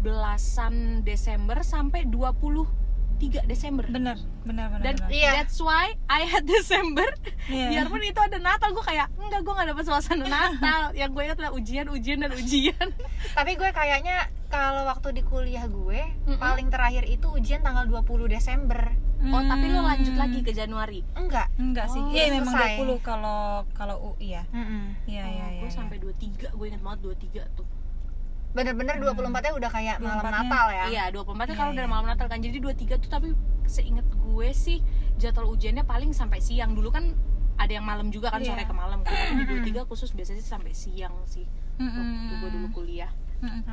belasan 0.00 0.74
Desember 1.00 1.60
sampai 1.60 2.04
23 2.04 2.66
Desember 3.44 3.84
bener 3.84 4.16
bener 4.42 4.66
bener. 4.70 4.80
dan 4.82 4.94
bener. 4.96 5.10
Iya. 5.10 5.30
that's 5.36 5.58
why 5.58 5.92
I 6.06 6.24
had 6.24 6.44
Desember 6.46 7.04
Iya. 7.46 7.68
biarpun 7.84 8.00
itu 8.00 8.16
ada 8.16 8.36
Natal 8.36 8.70
gue 8.70 8.80
kayak 8.80 9.12
enggak 9.14 9.40
gue 9.40 9.52
gak 9.52 9.68
dapet 9.68 9.84
suasana 9.84 10.24
Natal 10.24 10.82
yang 10.98 11.10
gue 11.10 11.22
ingat 11.22 11.36
adalah 11.36 11.52
ujian 11.52 11.86
ujian 11.86 12.18
dan 12.18 12.32
ujian 12.32 12.88
tapi 13.32 13.54
gue 13.54 13.70
kayaknya 13.70 14.16
kalau 14.46 14.82
waktu 14.84 15.12
di 15.12 15.22
kuliah 15.22 15.64
gue 15.64 16.00
Mm-mm. 16.24 16.38
paling 16.38 16.68
terakhir 16.68 17.04
itu 17.04 17.28
ujian 17.28 17.60
tanggal 17.60 17.84
20 17.84 18.02
Desember 18.26 18.96
oh 19.22 19.42
tapi 19.44 19.68
lo 19.68 19.84
lanjut 19.84 20.16
lagi 20.16 20.40
ke 20.40 20.50
Januari 20.50 21.04
enggak 21.12 21.52
enggak 21.54 21.86
sih 21.86 22.00
Oh, 22.00 22.08
iya 22.08 22.24
udah 22.26 22.34
memang 22.40 22.54
selesai. 22.56 22.80
20 22.80 23.04
kalau 23.04 23.42
kalau 23.70 23.96
UI 24.10 24.32
ya 24.32 24.42
Mm-mm. 24.48 24.96
iya 25.04 25.24
iya 25.28 25.46
iya 25.50 25.60
gue 25.60 25.68
iya. 25.68 25.76
sampai 25.76 26.00
23 26.00 26.50
gue 26.50 26.66
inget 26.66 26.80
banget 26.80 26.98
23 27.28 27.52
tuh 27.52 27.68
bener-bener 28.50 28.98
24 28.98 29.30
nya 29.40 29.52
udah 29.54 29.70
kayak 29.70 29.96
malam 29.98 30.20
24-nya 30.20 30.34
Natal 30.42 30.66
ya 30.68 30.84
Iya, 30.88 31.04
24 31.12 31.38
nya 31.38 31.46
Iya, 31.46 31.54
kalau 31.54 31.72
dari 31.72 31.88
malam 31.88 32.06
Natal 32.06 32.26
kan. 32.26 32.38
Jadi 32.38 32.56
23 32.58 32.98
tuh 32.98 33.08
tapi 33.08 33.28
seinget 33.64 34.06
gue 34.06 34.48
sih 34.50 34.78
jadwal 35.16 35.46
ujiannya 35.48 35.84
paling 35.84 36.10
sampai 36.10 36.38
siang. 36.38 36.74
Dulu 36.74 36.90
kan 36.90 37.14
ada 37.54 37.70
yang 37.70 37.84
malam 37.84 38.10
juga 38.10 38.28
kan 38.28 38.42
Iya. 38.42 38.52
sore 38.52 38.64
ke 38.64 38.74
malam. 38.74 39.00
kan. 39.00 39.12
Tapi 39.12 39.46
di 39.62 39.70
23 39.70 39.86
khusus 39.86 40.10
biasanya 40.10 40.40
sih 40.40 40.50
sampai 40.50 40.72
siang 40.72 41.14
sih. 41.24 41.46
Waktu 41.78 42.34
gue 42.36 42.50
dulu 42.50 42.68
kuliah. 42.74 43.10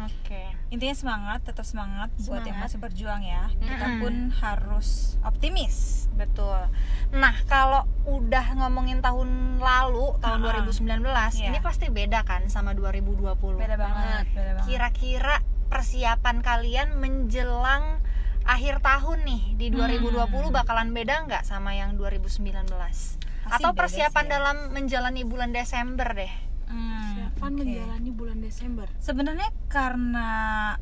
Oke. 0.02 0.44
Intinya 0.70 0.94
semangat 0.94 1.40
tetap 1.44 1.64
semangat, 1.64 2.08
buat 2.18 2.40
yang 2.40 2.56
Semangat. 2.56 2.64
masih 2.66 2.80
berjuang 2.80 3.22
ya. 3.22 3.44
Kita 3.54 3.88
pun 3.98 4.14
harus 4.34 4.88
optimis. 5.22 6.08
Betul. 6.14 6.72
Nah 7.12 7.36
kalau 7.46 7.84
udah 8.04 8.56
ngomongin 8.56 9.00
tahun 9.00 9.28
lalu 9.58 10.16
tahun 10.18 10.40
Ah, 10.42 10.64
2019 10.64 11.04
iya. 11.36 11.48
ini 11.48 11.60
pasti 11.60 11.88
beda 11.88 12.24
kan 12.24 12.48
sama 12.48 12.72
2020 12.72 13.36
beda 13.56 13.76
banget 13.76 14.26
beda 14.32 14.52
banget. 14.54 14.64
kira-kira 14.66 15.36
persiapan 15.68 16.40
kalian 16.40 16.96
menjelang 16.96 18.00
akhir 18.44 18.80
tahun 18.80 19.20
nih 19.22 19.44
di 19.54 19.68
2020 19.70 20.16
Hmm. 20.48 20.56
bakalan 20.56 20.90
beda 20.90 21.28
nggak 21.28 21.44
sama 21.44 21.72
yang 21.74 21.94
2019 21.94 23.20
atau 23.46 23.70
beda 23.70 23.78
persiapan 23.78 24.10
sih. 24.18 24.26
ya. 24.26 24.34
dalam 24.34 24.58
menjalani 24.72 25.22
bulan 25.22 25.52
Desember 25.52 26.08
deh? 26.10 26.34
Hmm, 26.66 27.07
Siapa 27.30 27.46
oke. 27.46 27.56
menjalani 27.58 28.10
bulan 28.10 28.38
Desember? 28.38 28.88
sebenarnya 28.98 29.50
karena 29.68 30.30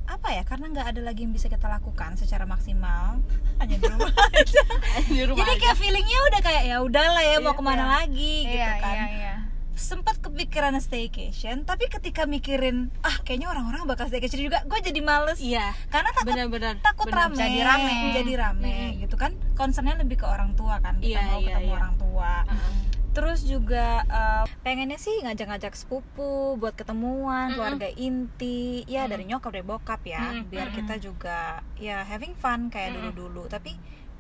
apa 0.06 0.28
ya 0.30 0.42
karena 0.42 0.66
nggak 0.70 0.88
ada 0.88 1.02
lagi 1.02 1.22
yang 1.22 1.32
bisa 1.32 1.48
kita 1.48 1.66
lakukan 1.66 2.14
secara 2.14 2.44
maksimal 2.44 3.20
hanya 3.60 3.76
di 3.76 3.86
rumah 3.86 4.12
aja 4.32 4.62
di 5.04 5.22
rumah 5.22 5.40
jadi 5.40 5.52
aja. 5.52 5.62
kayak 5.62 5.78
feelingnya 5.78 6.20
udah 6.26 6.42
kayak 6.42 6.64
ya 6.66 6.78
udahlah 6.80 7.22
ya 7.22 7.38
mau 7.38 7.52
Iya, 7.52 7.54
ke 7.54 7.64
mana 7.64 7.80
iya. 7.80 7.92
lagi 7.96 8.34
gitu 8.46 8.58
iya 8.60 8.72
kan 8.78 8.96
iya 8.96 9.08
iya 9.12 9.36
sempat 9.76 10.16
kepikiran 10.18 10.72
staycation 10.78 11.64
tapi 11.64 11.86
ketika 11.88 12.24
mikirin 12.24 12.96
ah 13.02 13.20
kayaknya 13.20 13.50
orang-orang 13.50 13.84
bakal 13.86 14.06
staycation 14.06 14.40
juga 14.42 14.64
gue 14.64 14.80
jadi 14.80 15.02
males 15.02 15.36
Iya. 15.38 15.76
karena 15.90 16.10
takut 16.12 16.32
Benar-benar. 16.32 16.80
takut 16.80 17.06
benar. 17.06 17.28
rame 17.28 17.36
Jadi 17.38 17.60
rame. 17.62 17.96
jadi 18.14 18.34
rame 18.40 18.72
Mm-mm. 18.72 19.02
gitu 19.04 19.16
kan 19.16 19.36
concernnya 19.52 19.98
lebih 19.98 20.16
ke 20.16 20.26
orang 20.26 20.54
tua 20.54 20.80
kan 20.80 20.96
kita 20.98 21.20
Iya, 21.20 21.28
mau 21.28 21.38
iya, 21.38 21.48
ketemu 21.52 21.68
iya. 21.68 21.76
orang 21.76 21.94
tua 21.96 22.34
Heeh. 22.46 22.72
Terus 23.16 23.48
juga 23.48 24.04
eh, 24.04 24.44
pengennya 24.60 25.00
sih 25.00 25.24
ngajak-ngajak 25.24 25.72
sepupu 25.74 26.60
buat 26.60 26.76
ketemuan 26.76 27.50
Mm-mm. 27.50 27.56
keluarga 27.56 27.88
inti 27.90 28.84
ya 28.86 29.08
Mm-mm. 29.08 29.12
dari 29.16 29.24
nyokap 29.26 29.50
dari 29.50 29.64
bokap 29.64 30.02
ya 30.04 30.36
Mm-mm. 30.36 30.52
biar 30.52 30.68
Mm-mm. 30.68 30.78
kita 30.84 30.96
juga 31.00 31.40
ya 31.80 32.04
having 32.04 32.36
fun 32.36 32.68
kayak 32.68 32.92
dulu-dulu 32.94 33.48
tapi 33.48 33.72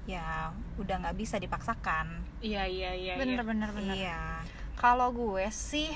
ya 0.07 0.47
udah 0.77 0.95
nggak 1.01 1.17
bisa 1.17 1.35
dipaksakan 1.35 2.23
Iya, 2.39 2.69
iya, 2.69 2.93
iya. 2.93 3.13
bener 3.17 3.41
iya. 3.41 3.49
bener 3.51 3.69
bener 3.73 3.95
iya 3.99 4.21
kalau 4.77 5.11
gue 5.11 5.43
sih 5.49 5.91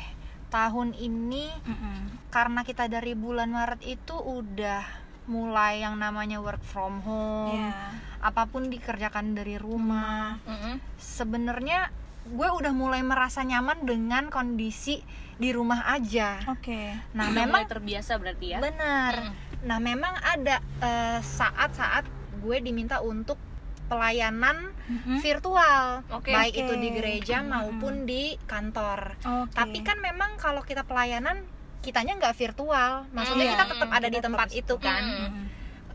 tahun 0.49 0.91
ini 0.91 1.47
Mm-mm. 1.63 1.97
karena 2.27 2.67
kita 2.67 2.91
dari 2.91 3.15
bulan 3.15 3.47
Maret 3.47 3.79
itu 3.85 4.17
udah 4.17 4.81
mulai 5.29 5.85
yang 5.85 5.95
namanya 5.95 6.41
work 6.41 6.65
from 6.65 6.99
home 7.05 7.53
Iya. 7.63 7.95
apa 8.19 8.49
pun 8.49 8.67
dikerjakan 8.67 9.37
dari 9.37 9.55
rumah 9.55 10.41
Mm-mm. 10.43 10.81
sebenarnya 10.97 11.93
gue 12.29 12.49
udah 12.51 12.69
mulai 12.71 13.01
merasa 13.01 13.41
nyaman 13.41 13.83
dengan 13.83 14.29
kondisi 14.29 15.01
di 15.35 15.49
rumah 15.49 15.87
aja 15.87 16.39
oke 16.47 16.79
nah 17.11 17.25
Udah 17.25 17.35
memang 17.35 17.59
mulai 17.59 17.67
terbiasa 17.67 18.11
berarti 18.15 18.45
ya. 18.53 18.59
benar 18.59 19.13
Mm. 19.19 19.33
nah 19.61 19.77
memang 19.77 20.13
ada 20.15 20.55
eh, 20.79 21.19
saat-saat 21.19 22.05
gue 22.39 22.57
diminta 22.59 23.01
untuk 23.01 23.35
pelayanan 23.89 24.69
Mm-mm. 24.85 25.17
virtual 25.19 26.05
Oke. 26.07 26.29
baik 26.29 26.53
Oke. 26.53 26.61
itu 26.61 26.73
di 26.77 26.89
gereja 26.91 27.41
Mm-mm. 27.41 27.51
maupun 27.51 28.05
di 28.05 28.37
kantor 28.45 29.17
Oke. 29.19 29.51
tapi 29.51 29.81
kan 29.81 29.97
memang 29.97 30.37
kalau 30.37 30.61
kita 30.61 30.85
pelayanan 30.85 31.41
kitanya 31.79 32.15
nggak 32.15 32.35
virtual 32.35 33.07
maksudnya 33.09 33.45
Iya, 33.45 33.53
kita 33.55 33.65
tetap 33.67 33.89
ada 33.89 34.07
di 34.07 34.13
kita 34.13 34.25
tempat 34.29 34.49
itu 34.53 34.75
kan 34.77 35.03
Mm. 35.03 35.43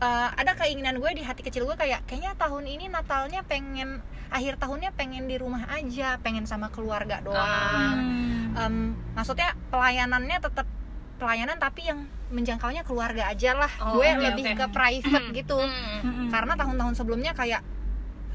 Eh, 0.05 0.29
ada 0.35 0.53
keinginan 0.53 0.97
gue 0.97 1.11
di 1.11 1.23
hati 1.23 1.41
kecil 1.41 1.65
gue 1.65 1.73
kayak 1.73 2.05
kayaknya 2.05 2.35
tahun 2.35 2.65
ini 2.67 2.85
Natalnya 2.87 3.41
pengen 3.41 4.05
akhir 4.27 4.57
tahunnya 4.57 4.93
pengen 4.93 5.25
di 5.25 5.33
rumah 5.35 5.65
aja 5.67 6.19
pengen 6.19 6.45
sama 6.45 6.69
keluarga 6.69 7.21
doang 7.21 7.97
Hmm. 7.97 8.53
Em, 8.55 8.75
maksudnya 9.11 9.51
pelayanannya 9.67 10.37
tetap 10.39 10.67
pelayanan 11.15 11.57
tapi 11.57 11.81
yang 11.85 12.05
menjangkaunya 12.27 12.83
keluarga 12.83 13.27
aja 13.27 13.51
lah 13.53 13.71
Oh, 13.79 13.97
gue 13.97 14.07
oke, 14.07 14.21
lebih 14.21 14.45
oke. 14.47 14.55
ke 14.55 14.65
private 14.69 15.25
gitu 15.39 15.57
Mm. 15.57 16.01
Mm-mm. 16.03 16.27
karena 16.29 16.53
tahun-tahun 16.53 16.93
sebelumnya 16.93 17.33
kayak 17.33 17.61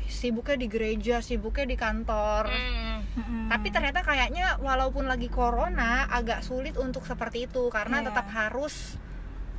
sibuknya 0.05 0.57
di 0.57 0.67
gereja 0.67 1.17
sibuknya 1.21 1.67
di 1.67 1.77
kantor 1.77 2.51
Mm. 2.51 3.47
Tapi 3.49 3.69
ternyata 3.69 4.01
kayaknya 4.01 4.59
walaupun 4.59 5.05
lagi 5.05 5.27
corona 5.27 6.07
agak 6.09 6.41
sulit 6.41 6.75
untuk 6.77 7.03
seperti 7.03 7.47
itu 7.47 7.67
karena 7.69 8.01
Iya. 8.01 8.07
tetap 8.07 8.27
harus 8.31 8.95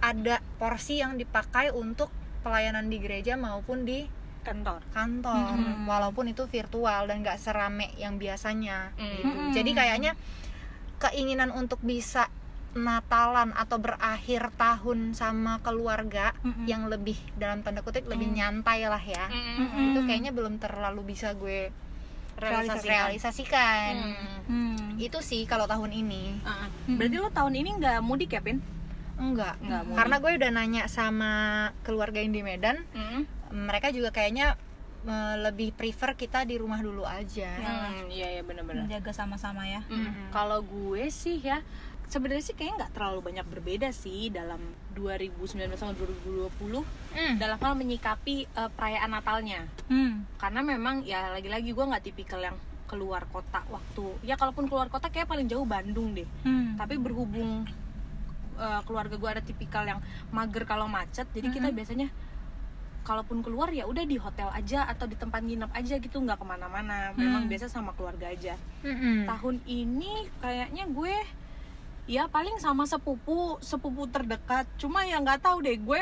ada 0.01 0.41
porsi 0.57 0.97
yang 0.97 1.15
dipakai 1.15 1.69
untuk 1.71 2.09
pelayanan 2.41 2.89
di 2.89 2.97
gereja 2.97 3.33
maupun 3.35 3.83
di 3.83 4.09
kantor. 4.41 4.81
kantor 4.89 5.53
Mm-mm. 5.53 5.85
walaupun 5.85 6.25
itu 6.27 6.43
virtual 6.45 7.05
dan 7.05 7.21
gak 7.21 7.37
serame 7.37 7.93
yang 7.95 8.17
biasanya 8.17 8.89
Mm. 8.91 9.05
gitu. 9.13 9.23
Mm-mm. 9.23 9.51
jadi 9.51 9.71
kayaknya 9.71 10.11
keinginan 10.97 11.49
untuk 11.51 11.77
bisa 11.79 12.27
Natalan 12.71 13.51
atau 13.51 13.77
berakhir 13.77 14.47
tahun 14.55 15.11
sama 15.11 15.59
keluarga 15.59 16.31
Mm-mm. 16.39 16.65
yang 16.65 16.87
lebih 16.87 17.19
dalam 17.35 17.61
tanda 17.61 17.83
kutip 17.83 18.07
lebih 18.07 18.25
Mm. 18.25 18.33
nyantai 18.33 18.87
lah 18.87 18.99
ya 18.99 19.27
Mm-mm. 19.27 19.91
itu 19.91 19.99
kayaknya 20.01 20.31
belum 20.31 20.57
terlalu 20.57 21.05
bisa 21.07 21.35
gue 21.35 21.69
Realisasikan. 22.33 22.89
realisasikan 22.89 23.93
Mm. 23.93 24.39
Hmm. 24.47 24.77
itu 24.97 25.19
sih 25.19 25.43
kalau 25.43 25.67
tahun 25.67 25.91
ini 25.91 26.41
Ah, 26.41 26.65
Berarti 26.87 27.15
lo 27.15 27.29
tahun 27.29 27.53
ini 27.55 27.69
nggak 27.77 27.99
mudik 28.01 28.33
ya, 28.33 28.41
Pin? 28.41 28.57
Enggak 29.21 29.55
Nggak 29.59 29.81
mudik. 29.83 29.95
karena 29.95 30.15
gue 30.17 30.31
udah 30.35 30.51
nanya 30.51 30.83
sama 30.87 31.31
keluarga 31.81 32.17
yang 32.17 32.33
di 32.33 32.41
Medan 32.41 32.81
Mm. 32.91 33.21
mereka 33.61 33.87
juga 33.89 34.09
kayaknya 34.09 34.57
eh, 35.01 35.35
lebih 35.39 35.71
prefer 35.71 36.13
kita 36.13 36.41
di 36.41 36.55
rumah 36.55 36.77
dulu 36.77 37.01
aja 37.03 37.49
Hmm, 37.53 38.05
iya 38.07 38.27
iya 38.31 38.41
benar-benar. 38.41 38.85
menjaga 38.85 39.11
sama-sama 39.11 39.63
ya 39.63 39.81
Mm. 39.83 39.95
Mm-mm. 39.95 40.25
Kalau 40.29 40.59
gue 40.59 41.05
sih 41.07 41.37
ya 41.39 41.61
sebenarnya 42.05 42.43
sih 42.43 42.53
kayaknya 42.53 42.75
nggak 42.81 42.93
terlalu 42.93 43.19
banyak 43.23 43.45
berbeda 43.45 43.89
sih 43.89 44.27
dalam 44.29 44.59
2019 44.91 45.47
sama 45.73 45.95
2020 45.95 46.83
Hmm. 47.11 47.35
dalam 47.37 47.57
hal 47.57 47.73
menyikapi 47.73 48.35
eh, 48.47 48.69
perayaan 48.69 49.09
Natalnya. 49.09 49.65
Hmm. 49.87 50.27
Karena 50.35 50.61
memang 50.61 51.01
ya 51.01 51.29
lagi-lagi 51.29 51.69
gue 51.69 51.85
nggak 51.87 52.03
tipikal 52.03 52.39
yang 52.39 52.57
keluar 52.85 53.23
kota 53.25 53.63
waktu 53.65 54.03
ya 54.21 54.35
kalaupun 54.35 54.67
keluar 54.67 54.85
kota 54.85 55.07
kayak 55.07 55.25
paling 55.25 55.47
jauh 55.47 55.63
Bandung 55.63 56.11
deh. 56.11 56.27
Hmm. 56.41 56.75
Tapi 56.75 56.95
berhubung 56.97 57.63
eh, 58.53 58.81
keluarga 58.83 59.15
gue 59.15 59.29
ada 59.29 59.39
tipikal 59.39 59.83
yang 59.83 59.99
mager 60.29 60.63
kalau 60.63 60.85
macet, 60.85 61.27
jadi 61.31 61.47
kita 61.49 61.69
Mhm. 61.69 61.75
biasanya 61.75 62.07
kalaupun 63.01 63.41
keluar 63.41 63.69
ya 63.69 63.83
udah 63.83 64.03
di 64.03 64.15
hotel 64.15 64.45
aja 64.47 64.85
atau 64.85 65.05
di 65.05 65.15
tempat 65.15 65.41
nginep 65.41 65.73
aja 65.73 65.97
gitu 65.97 66.17
nggak 66.17 66.37
ke 66.37 66.45
mana-mana. 66.45 67.09
Memang 67.15 67.43
Hmm. 67.43 67.49
biasa 67.49 67.65
sama 67.65 67.91
keluarga 67.91 68.29
aja 68.29 68.53
Mm-mm. 68.81 69.25
tahun 69.25 69.57
ini 69.65 70.29
kayaknya 70.37 70.85
gue 70.85 71.15
ya 72.05 72.27
paling 72.27 72.57
sama 72.57 72.85
sepupu 72.85 73.57
sepupu 73.59 74.05
terdekat 74.05 74.69
cuma 74.75 75.01
ya 75.01 75.17
nggak 75.17 75.41
tahu 75.41 75.61
deh 75.61 75.77
gue 75.77 76.01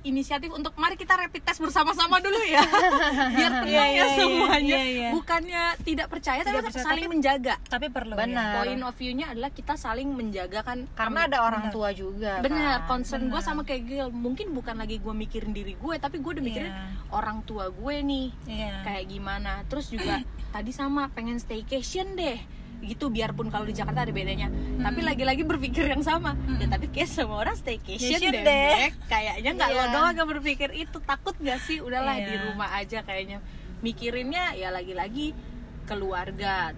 berinisiatif 0.00 0.48
untuk 0.50 0.72
mari 0.74 0.96
kita 0.96 1.12
rapid 1.12 1.44
test 1.44 1.60
bersama-sama 1.60 2.16
dulu 2.18 2.40
ya 2.42 2.64
biar 3.36 3.52
tenang 3.54 3.68
Iya, 3.68 3.76
ya 3.76 3.84
iya, 3.84 4.04
iya, 4.06 4.16
semuanya 4.16 4.64
iya, 4.72 4.80
iya. 4.82 5.08
bukannya 5.12 5.62
tidak 5.82 6.08
percaya 6.08 6.40
tapi 6.40 6.56
Tidak 6.56 6.64
percaya, 6.66 6.86
saling 6.86 7.04
tapi- 7.04 7.12
menjaga 7.12 7.54
tapi 7.62 7.86
perlu 7.86 8.14
Benar. 8.16 8.52
point 8.58 8.82
of 8.82 8.94
view-nya 8.96 9.26
adalah 9.28 9.50
kita 9.50 9.74
saling 9.76 10.08
menjaga 10.08 10.60
kan 10.62 10.88
karena 10.90 11.28
ada 11.28 11.38
orang 11.42 11.68
Benar. 11.68 11.74
tua 11.74 11.88
juga 11.92 12.32
bener 12.40 12.80
kan. 12.80 12.88
concern 12.88 13.22
gue 13.22 13.34
Benar. 13.34 13.44
sama 13.44 13.62
kayak 13.62 13.82
Gil 13.82 14.08
mungkin 14.08 14.46
bukan 14.50 14.74
lagi 14.74 14.96
gue 14.96 15.14
mikirin 15.14 15.52
diri 15.52 15.74
gue 15.74 15.94
tapi 15.96 16.16
gue 16.18 16.30
udah 16.32 16.44
mikirin 16.44 16.72
Iya. 16.72 17.12
orang 17.12 17.44
tua 17.44 17.68
gue 17.68 17.94
nih 18.00 18.26
Iya. 18.46 18.74
kayak 18.82 19.04
gimana 19.06 19.52
terus 19.66 19.92
juga 19.92 20.16
tadi 20.50 20.72
sama 20.72 21.12
pengen 21.12 21.36
staycation 21.36 22.16
deh 22.16 22.40
gitu 22.80 23.08
biarpun 23.08 23.48
kalau 23.48 23.64
di 23.64 23.72
Jakarta 23.72 24.02
ada 24.02 24.12
bedanya. 24.12 24.48
Tapi 24.80 25.00
lagi-lagi 25.00 25.44
berpikir 25.44 25.84
yang 25.86 26.00
sama. 26.00 26.32
Ya 26.56 26.66
tapi 26.66 26.88
kayak 26.88 27.08
semua 27.08 27.44
orang 27.44 27.56
staycation 27.56 28.20
deh, 28.20 28.40
deh. 28.40 28.88
Kayaknya 29.12 29.50
nggak 29.52 29.70
lo 29.70 29.82
Iya. 29.82 29.92
doang 29.92 30.14
yang 30.16 30.28
berpikir 30.28 30.70
itu. 30.72 30.96
Takut 31.00 31.36
gak 31.38 31.60
sih? 31.60 31.78
Udahlah 31.78 32.16
Iya. 32.16 32.26
di 32.26 32.34
rumah 32.40 32.70
aja 32.74 33.04
kayaknya. 33.04 33.44
Mikirinnya 33.80 34.56
ya 34.56 34.68
lagi-lagi 34.70 35.32
keluarga 35.84 36.70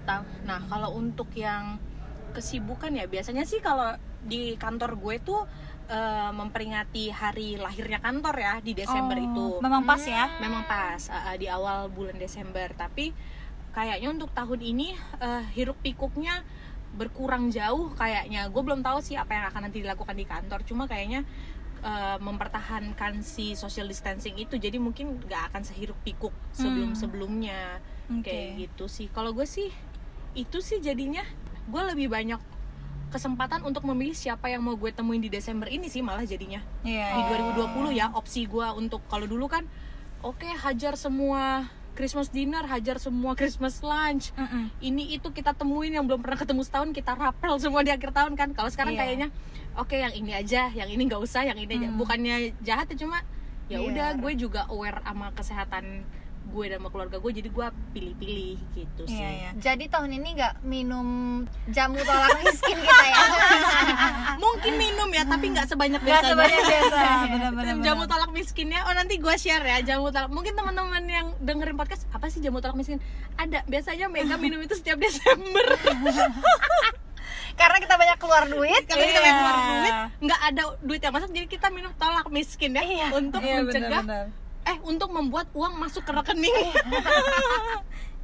nah 0.48 0.60
kalau 0.72 0.96
untuk 0.96 1.28
yang 1.36 1.76
kesibukan 2.32 2.96
ya 2.96 3.04
biasanya 3.04 3.44
sih 3.44 3.60
kalau 3.60 3.92
di 4.24 4.56
kantor 4.56 4.96
gue 4.96 5.20
tuh 5.20 5.44
eh, 5.92 6.30
memperingati 6.32 7.12
hari 7.12 7.60
lahirnya 7.60 8.00
kantor 8.00 8.32
ya 8.40 8.54
di 8.64 8.72
Desember 8.72 9.20
Oh, 9.20 9.26
itu. 9.28 9.46
memang 9.60 9.84
pas 9.84 10.00
ya? 10.00 10.32
Memang 10.40 10.64
pas 10.64 10.96
uh, 11.12 11.28
uh, 11.28 11.36
di 11.36 11.44
awal 11.52 11.92
bulan 11.92 12.16
Desember. 12.16 12.72
Tapi 12.72 13.12
kayaknya 13.72 14.08
untuk 14.12 14.30
tahun 14.36 14.60
ini 14.60 14.94
uh, 15.20 15.42
hiruk 15.56 15.80
pikuknya 15.80 16.44
berkurang 16.92 17.48
jauh 17.48 17.92
kayaknya. 17.96 18.48
Gue 18.52 18.62
belum 18.64 18.84
tahu 18.84 19.00
sih 19.00 19.16
apa 19.16 19.32
yang 19.32 19.44
akan 19.48 19.68
nanti 19.68 19.80
dilakukan 19.80 20.16
di 20.16 20.28
kantor. 20.28 20.60
Cuma 20.68 20.84
kayaknya 20.84 21.24
uh, 21.80 22.20
mempertahankan 22.20 23.24
si 23.24 23.56
social 23.56 23.88
distancing 23.88 24.36
itu 24.36 24.60
jadi 24.60 24.76
mungkin 24.76 25.18
nggak 25.24 25.52
akan 25.52 25.62
sehiruk 25.64 25.96
pikuk 26.04 26.32
sebelum 26.52 26.92
sebelumnya. 26.92 27.80
Oke. 28.12 28.28
kayak 28.28 28.48
gitu 28.68 28.84
sih. 28.92 29.08
Kalau 29.08 29.32
gue 29.32 29.48
sih 29.48 29.72
itu 30.36 30.58
sih 30.60 30.80
jadinya 30.84 31.24
gue 31.68 31.82
lebih 31.92 32.12
banyak 32.12 32.40
kesempatan 33.12 33.60
untuk 33.68 33.84
memilih 33.84 34.16
siapa 34.16 34.48
yang 34.48 34.64
mau 34.64 34.72
gue 34.72 34.88
temuin 34.88 35.20
di 35.20 35.28
Desember 35.28 35.68
ini 35.68 35.92
sih 35.92 36.00
malah 36.00 36.24
jadinya. 36.24 36.64
Iya, 36.80 37.08
di 37.12 37.22
iya. 37.28 37.52
2020 37.52 37.92
ya 37.92 38.06
opsi 38.16 38.48
gua 38.48 38.72
untuk 38.72 39.04
kalau 39.04 39.28
dulu 39.28 39.52
kan 39.52 39.68
oke 40.24 40.48
hajar 40.48 40.96
semua 40.96 41.68
Christmas 41.92 42.28
dinner 42.28 42.64
hajar 42.64 42.96
semua 42.96 43.32
Christmas 43.32 43.80
lunch 43.80 44.32
Mm-mm. 44.32 44.72
ini 44.80 45.12
itu 45.12 45.28
kita 45.28 45.52
temuin 45.52 45.92
yang 45.92 46.02
belum 46.02 46.18
pernah 46.18 46.36
ketemu 46.36 46.62
setahun 46.62 46.90
kita 46.90 47.12
rapel 47.12 47.56
semua 47.58 47.80
di 47.80 47.90
akhir 47.90 48.10
tahun 48.10 48.32
kan 48.32 48.52
kalau 48.52 48.68
sekarang 48.68 48.92
Iya. 48.92 49.00
kayaknya 49.02 49.28
oke 49.74 49.92
yang 49.94 50.12
ini 50.12 50.32
aja 50.32 50.68
yang 50.68 50.88
ini 50.88 51.02
nggak 51.04 51.20
usah 51.20 51.44
yang 51.44 51.56
ini 51.56 51.68
aja 51.70 51.88
Hmm. 51.88 51.96
bukannya 51.96 52.36
jahat 52.60 52.88
ya 52.88 52.96
cuma 52.98 53.20
ya 53.66 53.76
Iya. 53.76 53.86
udah 53.86 54.08
gue 54.18 54.32
juga 54.34 54.64
aware 54.66 55.00
sama 55.00 55.32
kesehatan 55.32 55.84
gue 56.44 56.64
dan 56.66 56.78
sama 56.78 56.88
keluarga 56.88 57.16
gue 57.16 57.32
jadi 57.32 57.48
gue 57.48 57.66
pilih-pilih 57.90 58.56
gitu 58.72 59.02
sih 59.04 59.14
Iya, 59.14 59.28
iya. 59.30 59.50
jadi 59.54 59.84
tahun 59.86 60.10
ini 60.12 60.28
nggak 60.34 60.54
minum 60.62 61.06
jamu 61.66 61.98
tolak 61.98 62.34
miskin 62.40 62.76
kita 62.76 63.04
ya 63.04 63.16
mungkin 64.42 64.72
minum 64.74 65.08
ya 65.08 65.22
tapi 65.24 65.46
nggak 65.48 65.66
sebanyak 65.66 65.98
Nggak 65.98 66.12
biasanya 66.12 66.34
sebanyak 66.34 66.62
biasa, 66.62 67.00
benar-benar. 67.32 67.74
jamu 67.80 68.02
tolak 68.04 68.30
miskinnya 68.30 68.80
oh 68.82 68.92
nanti 68.92 69.14
gue 69.16 69.34
share 69.34 69.62
ya 69.62 69.78
jamu 69.82 70.08
tolak 70.08 70.28
mungkin 70.28 70.52
teman-teman 70.52 71.02
yang 71.04 71.26
dengerin 71.38 71.74
podcast 71.74 72.04
apa 72.10 72.26
sih 72.26 72.38
jamu 72.38 72.58
tolak 72.58 72.74
miskin 72.74 73.00
ada 73.34 73.64
biasanya 73.64 74.06
Mega 74.06 74.36
minum 74.36 74.58
itu 74.58 74.74
setiap 74.74 74.98
Desember 74.98 75.66
karena 77.52 77.78
kita 77.78 77.94
banyak 77.94 78.18
keluar 78.18 78.44
duit 78.46 78.82
kalau 78.82 79.02
kita 79.02 79.20
Iya. 79.20 79.32
keluar 79.34 79.56
duit 79.58 79.92
nggak 80.22 80.40
ada 80.42 80.62
duit 80.80 81.00
yang 81.00 81.12
masuk 81.12 81.30
jadi 81.30 81.46
kita 81.46 81.68
minum 81.68 81.92
tolak 81.94 82.26
miskin 82.28 82.72
ya 82.74 83.08
untuk 83.10 83.38
Iya, 83.38 83.60
mencegah 83.60 84.02
benar-benar. 84.02 84.26
Eh 84.64 84.78
untuk 84.82 85.10
membuat 85.10 85.50
uang 85.52 85.74
masuk 85.76 86.02
ke 86.02 86.12
rekening 86.12 86.54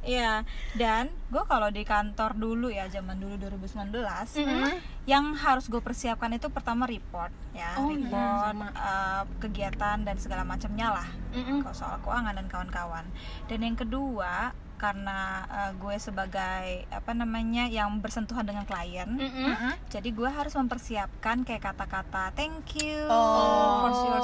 Iya, 0.01 0.47
dan 0.73 1.11
gue 1.27 1.43
kalau 1.43 1.67
di 1.67 1.83
kantor 1.83 2.31
dulu 2.33 2.71
ya 2.71 2.87
zaman 2.87 3.19
dulu 3.19 3.35
2019, 3.35 3.91
Mm-mm. 4.39 4.79
yang 5.03 5.35
harus 5.35 5.67
gue 5.67 5.77
persiapkan 5.77 6.31
itu 6.31 6.47
pertama 6.47 6.87
report 6.87 7.35
ya, 7.51 7.75
Oh, 7.75 7.91
iya, 7.91 8.07
report 8.07 8.39
sama. 8.47 8.67
eh, 8.71 9.21
kegiatan 9.37 9.97
dan 9.99 10.15
segala 10.15 10.47
macamnya 10.47 10.95
lah, 10.95 11.07
Mm-mm. 11.33 11.59
kalau 11.61 11.75
soal 11.75 11.99
keuangan 11.99 12.31
dan 12.33 12.47
kawan-kawan. 12.47 13.05
Dan 13.45 13.59
yang 13.61 13.75
kedua 13.75 14.55
karena 14.79 15.19
eh, 15.43 15.71
gue 15.75 15.95
sebagai 15.99 16.63
apa 16.87 17.11
namanya 17.11 17.67
yang 17.67 17.99
bersentuhan 17.99 18.47
dengan 18.47 18.63
klien, 18.63 19.11
Mm-mm. 19.11 19.75
jadi 19.89 20.09
gue 20.09 20.29
harus 20.31 20.55
mempersiapkan 20.55 21.43
kayak 21.43 21.67
kata-kata 21.67 22.31
thank 22.31 22.63
you 22.79 23.03
Oh. 23.05 23.83
for 23.83 23.91
your 24.07 24.23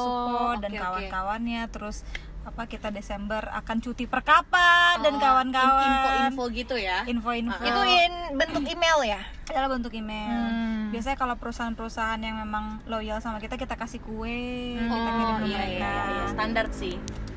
dan 0.66 0.72
oke. 0.74 0.82
kawan-kawannya, 0.82 1.62
terus 1.70 2.02
apa 2.42 2.66
kita 2.66 2.90
Desember 2.90 3.42
akan 3.42 3.78
cuti 3.82 4.06
per 4.06 4.22
kapan 4.22 5.02
dan 5.02 5.18
Oh, 5.18 5.22
kawan-kawan. 5.22 5.82
info-info 5.90 6.44
gitu 6.54 6.76
ya? 6.78 7.02
Info-info. 7.06 7.58
Itu 7.58 7.82
in 7.82 8.14
bentuk 8.38 8.66
email 8.66 8.98
ya? 9.02 9.22
Adalah 9.50 9.70
bentuk 9.78 9.94
email. 9.94 10.30
Hmm. 10.30 10.94
biasanya 10.94 11.18
kalau 11.18 11.36
perusahaan-perusahaan 11.36 12.18
yang 12.18 12.40
memang 12.40 12.80
loyal 12.86 13.20
sama 13.20 13.38
kita 13.38 13.58
kita 13.58 13.76
kasih 13.76 14.00
kue 14.00 14.78
kita 14.80 14.96
oh 14.96 15.12
kirim 15.12 15.36
ke 15.36 15.46
iya, 15.46 15.58
mereka. 15.60 15.76
iya, 15.76 15.94
iya. 16.08 16.24
standar 16.32 16.66
sih 16.72 16.96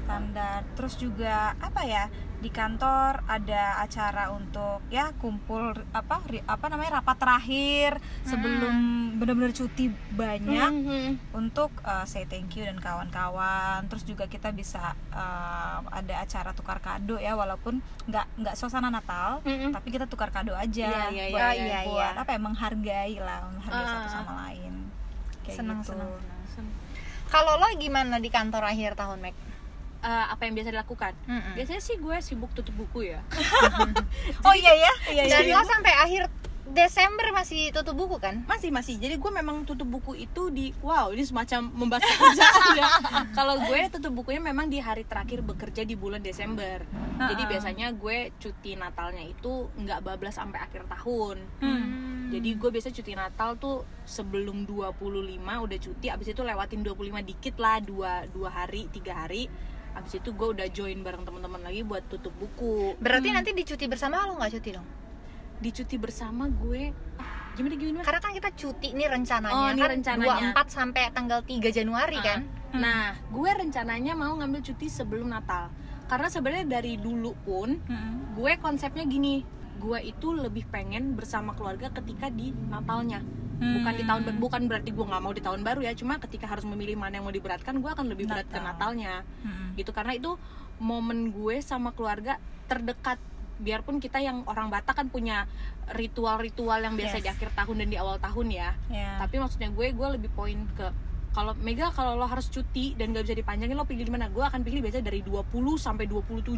standar 0.09 0.65
terus 0.73 0.97
juga 0.97 1.37
apa 1.59 1.85
ya 1.85 2.09
di 2.35 2.49
kantor 2.49 3.27
ada 3.27 3.77
acara 3.79 4.31
untuk 4.31 4.81
ya 4.89 5.13
kumpul 5.13 5.75
apa 5.91 6.23
ri- 6.25 6.41
apa 6.41 6.67
namanya 6.67 6.97
rapat 6.97 7.17
terakhir 7.19 7.91
sebelum 8.23 8.77
benar-benar 9.19 9.51
cuti 9.51 9.87
banyak 10.09 10.71
Mhm. 10.71 11.35
untuk 11.35 11.75
uh, 11.83 12.03
say 12.05 12.25
thank 12.25 12.55
you 12.55 12.63
dan 12.63 12.79
kawan-kawan 12.79 13.85
terus 13.85 14.03
juga 14.03 14.25
kita 14.25 14.49
bisa 14.51 14.81
uh, 15.11 15.83
ada 15.91 16.15
acara 16.19 16.55
tukar 16.55 16.79
kado 16.79 17.19
ya 17.19 17.35
walaupun 17.35 17.79
nggak 18.07 18.27
nggak 18.39 18.55
suasana 18.55 18.89
Natal 18.89 19.43
Mm-mm. 19.43 19.69
tapi 19.71 19.91
kita 19.91 20.07
tukar 20.07 20.31
kado 20.31 20.55
aja 20.55 21.11
Iya, 21.11 21.11
iya, 21.11 21.25
buat, 21.29 21.53
iya, 21.53 21.65
iya, 21.67 21.79
buat 21.85 22.13
iya. 22.15 22.23
apa 22.23 22.31
ya 22.31 22.41
menghargai 22.41 23.15
lah 23.19 23.39
menghargai 23.47 23.83
Ah. 23.83 23.91
satu 23.93 24.09
sama 24.15 24.33
lain 24.47 24.73
kayak 25.43 25.57
Senang, 25.59 25.79
gitu 25.81 25.93
senang. 25.93 26.11
kalau 27.27 27.55
lo 27.57 27.67
gimana 27.75 28.17
di 28.17 28.31
kantor 28.31 28.63
akhir 28.65 28.95
tahun 28.95 29.21
Mac 29.21 29.35
Eh, 29.99 30.27
apa 30.31 30.47
yang 30.47 30.55
biasa 30.55 30.71
dilakukan. 30.71 31.13
Mm-mm. 31.27 31.59
biasanya 31.59 31.83
sih 31.83 31.99
gue 31.99 32.17
sibuk 32.23 32.55
tutup 32.55 32.71
buku 32.79 33.11
ya. 33.11 33.19
Oh 34.47 34.55
iya 34.55 34.71
ya? 34.71 34.93
Iya 35.11 35.23
dan 35.27 35.43
iya 35.43 35.59
lo 35.59 35.67
sampai 35.67 35.91
akhir 35.91 36.23
Desember 36.69 37.33
masih 37.33 37.73
tutup 37.73 37.97
buku 37.97 38.21
kan? 38.21 38.45
Masih 38.45 38.69
masih. 38.69 39.01
Jadi 39.01 39.17
gue 39.17 39.31
memang 39.33 39.65
tutup 39.65 39.89
buku 39.89 40.15
itu 40.21 40.53
di 40.53 40.71
wow 40.85 41.09
ini 41.11 41.25
semacam 41.25 41.65
membahas 41.73 42.05
pekerjaan 42.05 42.77
ya. 42.77 42.87
Kalau 43.41 43.57
gue 43.65 43.81
tutup 43.89 44.13
bukunya 44.13 44.39
memang 44.39 44.69
di 44.69 44.79
hari 44.79 45.03
terakhir 45.09 45.41
bekerja 45.43 45.83
di 45.83 45.97
bulan 45.97 46.21
Desember. 46.21 46.85
Jadi 47.19 47.43
Ha-ha. 47.43 47.51
biasanya 47.51 47.87
gue 47.97 48.31
cuti 48.37 48.77
Natalnya 48.77 49.25
itu 49.25 49.67
nggak 49.81 50.05
bablas 50.05 50.37
sampai 50.37 50.61
akhir 50.63 50.87
tahun. 50.87 51.37
Hmm. 51.59 51.87
jadi 52.29 52.61
gue 52.61 52.69
biasa 52.69 52.93
cuti 52.93 53.17
Natal 53.17 53.57
tuh 53.57 53.89
sebelum 54.05 54.69
25 54.69 55.01
udah 55.41 55.79
cuti 55.81 56.07
abis 56.13 56.37
itu 56.37 56.45
lewatin 56.45 56.85
25 56.85 57.25
dikit 57.25 57.57
lah 57.57 57.81
dua 57.81 58.29
dua 58.29 58.53
hari 58.53 58.85
tiga 58.93 59.25
hari 59.25 59.49
abis 59.99 60.13
itu 60.17 60.31
gue 60.31 60.49
udah 60.51 60.67
join 60.69 60.99
bareng 60.99 61.23
teman-teman 61.23 61.61
lagi 61.61 61.83
buat 61.83 62.07
tutup 62.07 62.33
buku 62.33 62.95
berarti 62.97 63.29
nanti 63.31 63.51
di 63.51 63.63
cuti 63.63 63.85
bersama 63.85 64.23
lo 64.23 64.37
nggak 64.37 64.53
cuti 64.55 64.71
dong 64.73 64.89
di 65.59 65.71
cuti 65.71 65.97
bersama 65.97 66.47
gue 66.47 66.83
ah, 67.19 67.51
gimana 67.53 67.75
gimana 67.75 68.03
karena 68.03 68.21
kan 68.21 68.33
kita 68.33 68.51
cuti 68.53 68.89
nih 68.93 69.09
rencananya 69.09 69.51
Oh, 69.53 69.69
ini 69.69 69.81
kan 69.81 69.91
rencananya. 69.93 70.55
24 70.55 70.71
sampai 70.71 71.03
tanggal 71.11 71.41
3 71.43 71.59
Januari 71.73 72.17
Ah. 72.17 72.25
kan 72.25 72.41
Nah, 72.69 73.17
gue 73.27 73.51
rencananya 73.51 74.13
mau 74.13 74.37
ngambil 74.37 74.61
cuti 74.63 74.87
sebelum 74.87 75.27
Natal. 75.27 75.73
Karena 76.05 76.29
sebenarnya 76.29 76.69
dari 76.71 76.95
dulu 76.95 77.33
pun 77.39 77.81
Mm-mm. 77.81 78.37
gue 78.37 78.53
konsepnya 78.57 79.03
gini, 79.03 79.41
gue 79.79 79.99
itu 80.05 80.29
lebih 80.31 80.67
pengen 80.67 81.15
bersama 81.15 81.55
keluarga 81.55 81.89
ketika 81.93 82.29
di 82.29 82.51
Natalnya. 82.67 83.23
Bukan 83.59 83.91
di 83.93 84.05
tahun 84.05 84.23
ber- 84.23 84.39
bukan 84.39 84.63
berarti 84.67 84.91
gue 84.91 85.03
nggak 85.03 85.19
mau 85.21 85.31
di 85.31 85.41
tahun 85.41 85.63
baru 85.63 85.83
ya, 85.83 85.93
cuma 85.93 86.19
ketika 86.19 86.47
harus 86.47 86.63
memilih 86.63 86.95
mana 86.95 87.19
yang 87.19 87.25
mau 87.25 87.33
diberatkan, 87.33 87.75
gue 87.77 87.89
akan 87.89 88.07
lebih 88.07 88.27
berat 88.27 88.47
ke 88.47 88.55
Natal. 88.55 88.95
Natalnya. 88.95 89.27
Mm-mm. 89.43 89.75
Gitu 89.75 89.91
karena 89.91 90.15
itu 90.15 90.39
momen 90.79 91.31
gue 91.31 91.59
sama 91.59 91.91
keluarga 91.91 92.39
terdekat 92.67 93.19
biarpun 93.59 93.99
kita 93.99 94.19
yang 94.19 94.47
orang 94.47 94.71
Batak 94.71 94.95
kan 94.95 95.11
punya 95.11 95.51
ritual-ritual 95.91 96.79
yang 96.79 96.95
biasa 96.95 97.19
Yes. 97.19 97.25
di 97.25 97.29
akhir 97.29 97.51
tahun 97.53 97.83
dan 97.83 97.89
di 97.89 97.99
awal 97.99 98.17
tahun 98.17 98.47
ya 98.49 98.71
Ya. 98.87 99.19
tapi 99.19 99.37
maksudnya 99.37 99.67
gue 99.69 99.91
gue 99.91 100.09
lebih 100.13 100.31
poin 100.31 100.55
ke 100.73 100.87
kalau 101.39 101.55
Mega 101.57 101.95
kalau 101.95 102.19
lo 102.19 102.27
harus 102.27 102.51
cuti 102.51 102.99
dan 102.99 103.15
gak 103.15 103.23
bisa 103.23 103.39
dipanjangin 103.39 103.79
lo 103.79 103.87
pilih 103.87 104.03
di 104.03 104.11
mana 104.11 104.27
gue 104.27 104.43
akan 104.43 104.59
pilih 104.59 104.83
biasanya 104.83 105.07
dari 105.07 105.23
20 105.23 105.47
sampai 105.79 106.11
27 106.11 106.51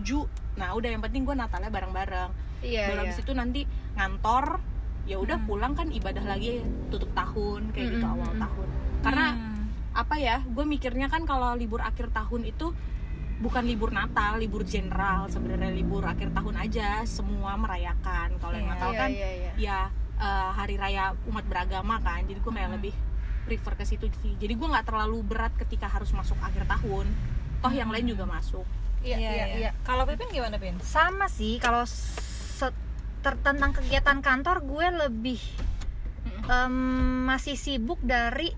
nah 0.57 0.73
udah 0.73 0.89
yang 0.89 1.05
penting 1.05 1.29
gue 1.29 1.37
Natalnya 1.37 1.69
bareng-bareng 1.69 2.31
iya 2.65 2.89
baru 2.89 3.05
iya. 3.05 3.13
itu 3.13 3.33
nanti 3.37 3.69
ngantor 3.93 4.57
ya 5.05 5.21
udah 5.21 5.37
Hmm. 5.37 5.45
pulang 5.45 5.73
kan 5.75 5.93
ibadah 5.93 6.25
lagi 6.25 6.65
tutup 6.89 7.13
tahun 7.13 7.69
kayak 7.71 7.93
gitu 7.93 8.01
Mm-mm, 8.01 8.15
awal 8.17 8.33
mm-mm. 8.33 8.41
tahun 8.41 8.69
karena 9.01 9.27
Hmm. 9.37 9.65
apa 9.93 10.15
ya 10.17 10.37
gue 10.41 10.65
mikirnya 10.65 11.13
kan 11.13 11.23
kalau 11.25 11.53
libur 11.53 11.85
akhir 11.85 12.09
tahun 12.09 12.49
itu 12.49 12.73
bukan 13.41 13.65
libur 13.65 13.93
Natal 13.93 14.37
libur 14.37 14.65
general 14.65 15.29
sebenarnya 15.29 15.73
libur 15.73 16.05
akhir 16.05 16.33
tahun 16.33 16.57
aja 16.57 17.05
semua 17.05 17.53
merayakan 17.57 18.33
kalau 18.37 18.57
yang 18.57 18.65
Iya. 18.65 18.73
Natal 18.73 18.91
Iya, 18.93 19.01
kan 19.01 19.11
iya, 19.13 19.29
iya. 19.35 19.53
ya 19.59 19.79
eh, 20.17 20.49
hari 20.53 20.77
raya 20.77 21.13
umat 21.27 21.45
beragama 21.45 22.01
kan 22.01 22.25
jadi 22.25 22.39
gue 22.39 22.49
kayak 22.49 22.65
Mm-mm. 22.65 22.77
lebih 22.81 22.95
prefer 23.51 23.75
ke 23.75 23.83
situ 23.83 24.07
sih 24.23 24.39
jadi 24.39 24.55
gue 24.55 24.69
nggak 24.71 24.87
terlalu 24.87 25.27
berat 25.27 25.51
ketika 25.59 25.91
harus 25.91 26.15
masuk 26.15 26.39
akhir 26.39 26.71
tahun 26.71 27.11
toh 27.59 27.75
yang 27.75 27.91
lain 27.91 28.07
juga 28.07 28.31
masuk 28.31 28.63
iya 29.03 29.19
iya 29.19 29.47
iya 29.59 29.71
kalau 29.83 30.07
Pipin 30.07 30.31
gimana 30.31 30.55
Pin 30.63 30.79
sama 30.79 31.27
sih 31.27 31.59
kalau 31.59 31.83
tentang 33.21 33.75
kegiatan 33.75 34.23
kantor 34.23 34.63
gue 34.63 34.87
lebih 35.03 35.41
em, 36.47 36.75
masih 37.27 37.59
sibuk 37.59 37.99
dari 38.01 38.55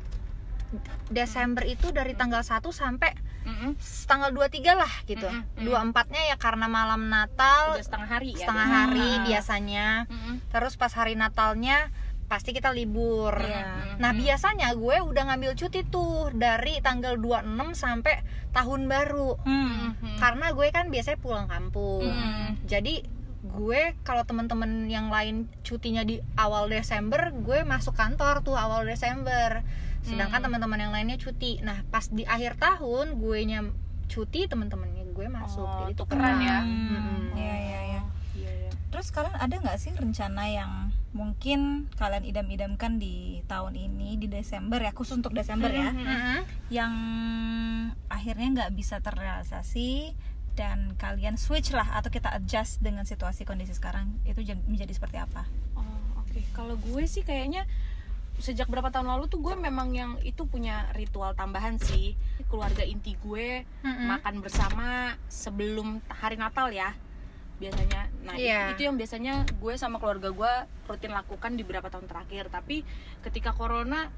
Desember 1.12 1.64
itu 1.68 1.92
dari 1.92 2.16
tanggal 2.16 2.40
1 2.40 2.64
sampai 2.72 3.12
Mm-mm. 3.42 3.74
tanggal 4.06 4.30
23 4.30 4.72
lah 4.72 4.92
gitu. 5.04 5.28
Mm-mm, 5.28 5.66
mm. 5.66 5.92
24-nya 5.92 6.22
ya 6.32 6.36
karena 6.38 6.70
malam 6.70 7.10
Natal 7.10 7.76
udah 7.76 7.84
setengah 7.84 8.08
hari 8.08 8.32
ya 8.32 8.46
setengah 8.46 8.68
hari 8.70 9.08
biasanya. 9.28 9.86
Mm-mm. 10.08 10.34
Terus 10.48 10.78
pas 10.80 10.92
hari 10.94 11.18
Natalnya 11.18 11.92
pasti 12.32 12.56
kita 12.56 12.72
libur. 12.72 13.36
Iya. 13.36 14.00
Nah, 14.00 14.16
biasanya 14.16 14.72
gue 14.72 14.96
udah 15.04 15.22
ngambil 15.28 15.52
cuti 15.52 15.84
tuh 15.84 16.32
dari 16.32 16.80
tanggal 16.80 17.20
26 17.20 17.44
sampai 17.76 18.24
tahun 18.56 18.88
baru. 18.88 19.36
Hmm. 19.44 19.92
Mm-mm. 19.92 20.16
Karena 20.16 20.48
gue 20.56 20.64
kan 20.72 20.88
biasanya 20.88 21.20
pulang 21.20 21.44
kampung. 21.44 22.08
Mm-mm. 22.08 22.64
Jadi 22.64 23.04
gue 23.44 23.92
kalau 24.00 24.24
teman-teman 24.24 24.88
yang 24.88 25.12
lain 25.12 25.44
cutinya 25.60 26.08
di 26.08 26.24
awal 26.40 26.72
Desember, 26.72 27.36
gue 27.36 27.68
masuk 27.68 27.92
kantor 27.92 28.40
tuh 28.40 28.56
awal 28.56 28.88
Desember. 28.88 29.60
Sedangkan 30.00 30.40
Hmm. 30.40 30.46
teman-teman 30.48 30.80
yang 30.80 30.92
lainnya 30.96 31.20
cuti. 31.20 31.60
Nah, 31.60 31.84
pas 31.92 32.08
di 32.08 32.24
akhir 32.24 32.56
tahun 32.56 33.20
gue 33.20 33.38
nya 33.44 33.60
cuti, 34.08 34.48
teman-temannya 34.48 35.04
gue 35.12 35.26
masuk. 35.28 35.68
Oh, 35.68 35.84
Jadi 35.84 36.00
tukeran 36.00 36.40
ya. 36.40 36.64
Iya 37.36 37.54
iya 37.60 37.80
iya. 37.92 38.02
Iya, 38.32 38.50
iya. 38.56 38.70
Terus 38.88 39.12
kalian 39.12 39.36
ada 39.36 39.52
nggak 39.52 39.76
sih 39.76 39.92
rencana 39.92 40.48
yang 40.48 40.72
mungkin 41.12 41.92
kalian 41.94 42.24
idam-idamkan 42.24 42.96
di 42.96 43.44
tahun 43.44 43.76
ini 43.76 44.16
di 44.16 44.26
Desember 44.26 44.80
ya 44.80 44.90
khusus 44.90 45.12
untuk 45.14 45.32
Desember 45.32 45.68
ya 45.68 45.92
Mhm. 45.92 46.00
Mm-mm. 46.00 46.38
yang 46.68 46.94
akhirnya 48.08 48.48
nggak 48.54 48.72
bisa 48.72 48.96
terrealisasi 48.98 50.16
dan 50.52 50.96
kalian 50.96 51.36
switch 51.36 51.72
lah 51.72 51.96
atau 51.96 52.08
kita 52.08 52.28
adjust 52.28 52.80
dengan 52.80 53.04
situasi 53.04 53.44
kondisi 53.44 53.72
sekarang 53.72 54.20
itu 54.22 54.40
menjadi 54.64 54.92
seperti 54.92 55.16
apa? 55.16 55.48
Oh, 55.72 55.84
oke. 56.18 56.40
Kalau 56.52 56.76
gue 56.76 57.04
sih 57.04 57.20
kayaknya 57.20 57.64
sejak 58.36 58.68
berapa 58.68 58.88
tahun 58.88 59.08
lalu 59.08 59.28
tuh 59.28 59.40
gue 59.40 59.54
memang 59.54 59.92
yang 59.92 60.20
itu 60.20 60.44
punya 60.44 60.92
ritual 60.92 61.32
tambahan 61.32 61.76
sih. 61.76 62.16
Keluarga 62.48 62.84
inti 62.84 63.16
gue 63.16 63.64
Mm-mm. 63.80 64.06
makan 64.12 64.40
bersama 64.40 64.88
sebelum 65.24 66.00
hari 66.08 66.36
Natal 66.36 66.68
ya. 66.68 66.92
Biasanya. 67.58 68.08
Nah, 68.22 68.34
itu- 68.34 68.44
Iya. 68.44 68.60
itu, 68.72 68.82
yang 68.84 68.96
biasanya 68.96 69.34
gue 69.48 69.74
sama 69.74 69.96
keluarga 69.96 70.28
gue 70.28 70.52
rutin 70.86 71.10
lakukan 71.10 71.54
di 71.54 71.62
beberapa 71.62 71.88
tahun 71.88 72.06
terakhir. 72.06 72.48
Tapi 72.48 72.82
ketika 73.20 73.52
corona 73.52 74.08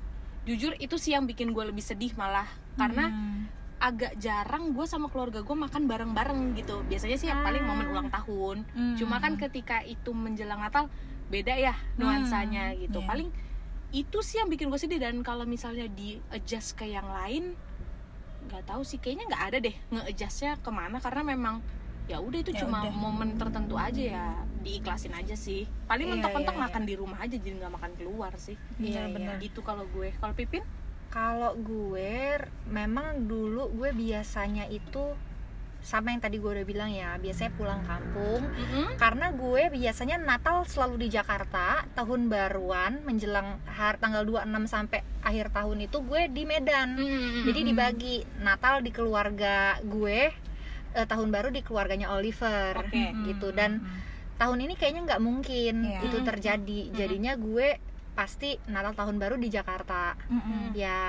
jujur 0.44 0.76
itu 0.76 0.96
sih 0.96 1.12
yang 1.12 1.24
bikin 1.24 1.50
gue 1.50 1.64
lebih 1.64 1.80
sedih 1.80 2.12
malah 2.14 2.44
karena 2.74 3.08
Hmm. 3.08 3.48
agak 3.76 4.16
jarang 4.16 4.72
gue 4.72 4.84
sama 4.84 5.08
keluarga 5.08 5.40
gue 5.40 5.56
makan 5.58 5.84
bareng-bareng 5.84 6.52
gitu. 6.54 6.84
Biasanya 6.84 7.16
sih 7.16 7.28
yang 7.28 7.40
paling 7.40 7.62
momen 7.62 7.86
ulang 7.86 8.08
tahun. 8.08 8.64
Hmm. 8.70 8.96
Cuma 8.96 9.18
kan 9.18 9.36
ketika 9.36 9.80
itu 9.80 10.10
menjelang 10.10 10.58
Natal 10.58 10.88
beda 11.24 11.52
ya 11.54 11.72
nuansanya 11.96 12.72
Hmm, 12.72 12.80
gitu. 12.80 13.00
iya. 13.00 13.08
Paling 13.08 13.28
itu 13.90 14.18
sih 14.20 14.36
yang 14.36 14.48
bikin 14.48 14.68
gue 14.68 14.76
sedih 14.76 14.98
dan 14.98 15.20
kalau 15.20 15.44
misalnya 15.44 15.86
di 15.86 16.16
adjust 16.28 16.74
ke 16.74 16.84
yang 16.84 17.06
lain 17.06 17.54
nggak 18.44 18.66
tahu 18.66 18.82
sih 18.82 18.98
kayaknya 18.98 19.24
nggak 19.26 19.44
ada 19.46 19.58
deh 19.58 19.76
nge-adjustnya 19.88 20.58
ke 20.58 20.68
mana 20.68 20.98
karena 20.98 21.22
memang 21.24 21.64
ya 22.04 22.20
udah 22.20 22.38
itu 22.38 22.52
Ya 22.52 22.60
cuma 22.60 22.84
udah. 22.84 22.92
momen 22.92 23.28
tertentu 23.34 23.74
aja 23.74 24.02
ya 24.02 24.26
diiklasin 24.60 25.12
aja 25.12 25.32
sih 25.32 25.64
paling 25.84 26.04
Iya, 26.04 26.12
mentok-mentok 26.16 26.52
iya, 26.52 26.60
iya. 26.60 26.66
makan 26.68 26.82
di 26.84 26.94
rumah 26.94 27.18
aja 27.18 27.36
jadi 27.36 27.54
nggak 27.56 27.74
makan 27.74 27.92
keluar 27.96 28.32
sih 28.36 28.56
Iya, 28.76 29.08
Bener-bener. 29.08 29.40
gitu 29.40 29.60
kalau 29.60 29.84
gue 29.88 30.12
kalau 30.14 30.32
Pipin 30.32 30.64
Kalau 31.08 31.54
gue 31.54 32.42
memang 32.66 33.24
dulu 33.24 33.70
gue 33.72 33.94
biasanya 33.94 34.66
itu 34.66 35.14
sama 35.78 36.10
yang 36.10 36.18
tadi 36.18 36.40
gue 36.40 36.48
udah 36.48 36.64
bilang 36.64 36.88
ya, 36.88 37.20
biasanya 37.20 37.52
pulang 37.54 37.84
kampung 37.84 38.40
Mm-mm. 38.42 38.96
karena 38.96 39.28
gue 39.30 39.68
biasanya 39.70 40.16
Natal 40.16 40.64
selalu 40.64 41.04
di 41.04 41.08
Jakarta, 41.12 41.84
tahun 41.92 42.26
baruan 42.26 43.04
menjelang 43.04 43.60
har 43.68 43.94
tanggal 43.94 44.24
26 44.24 44.48
sampai 44.64 45.04
akhir 45.20 45.52
tahun 45.52 45.84
itu 45.84 46.00
gue 46.00 46.32
di 46.32 46.42
Medan. 46.42 46.96
Mm-mm. 46.96 47.44
Jadi 47.44 47.60
dibagi 47.62 48.16
Natal 48.40 48.80
di 48.80 48.88
keluarga 48.88 49.76
gue, 49.84 50.32
eh, 50.94 51.04
tahun 51.04 51.28
baru 51.28 51.50
di 51.50 51.60
keluarganya 51.60 52.10
Oliver 52.10 52.78
Oke. 52.80 53.04
gitu 53.26 53.50
dan 53.50 53.82
tahun 54.34 54.58
ini 54.62 54.74
kayaknya 54.74 55.02
nggak 55.04 55.22
mungkin 55.22 55.74
Iya. 55.84 56.00
itu 56.02 56.18
terjadi. 56.22 56.80
Jadinya 56.90 57.34
gue 57.34 57.78
pasti 58.14 58.54
Natal 58.66 58.94
tahun 58.94 59.18
baru 59.18 59.34
di 59.34 59.46
Jakarta. 59.46 60.14
Mm-mm. 60.26 60.74
Ya 60.74 61.02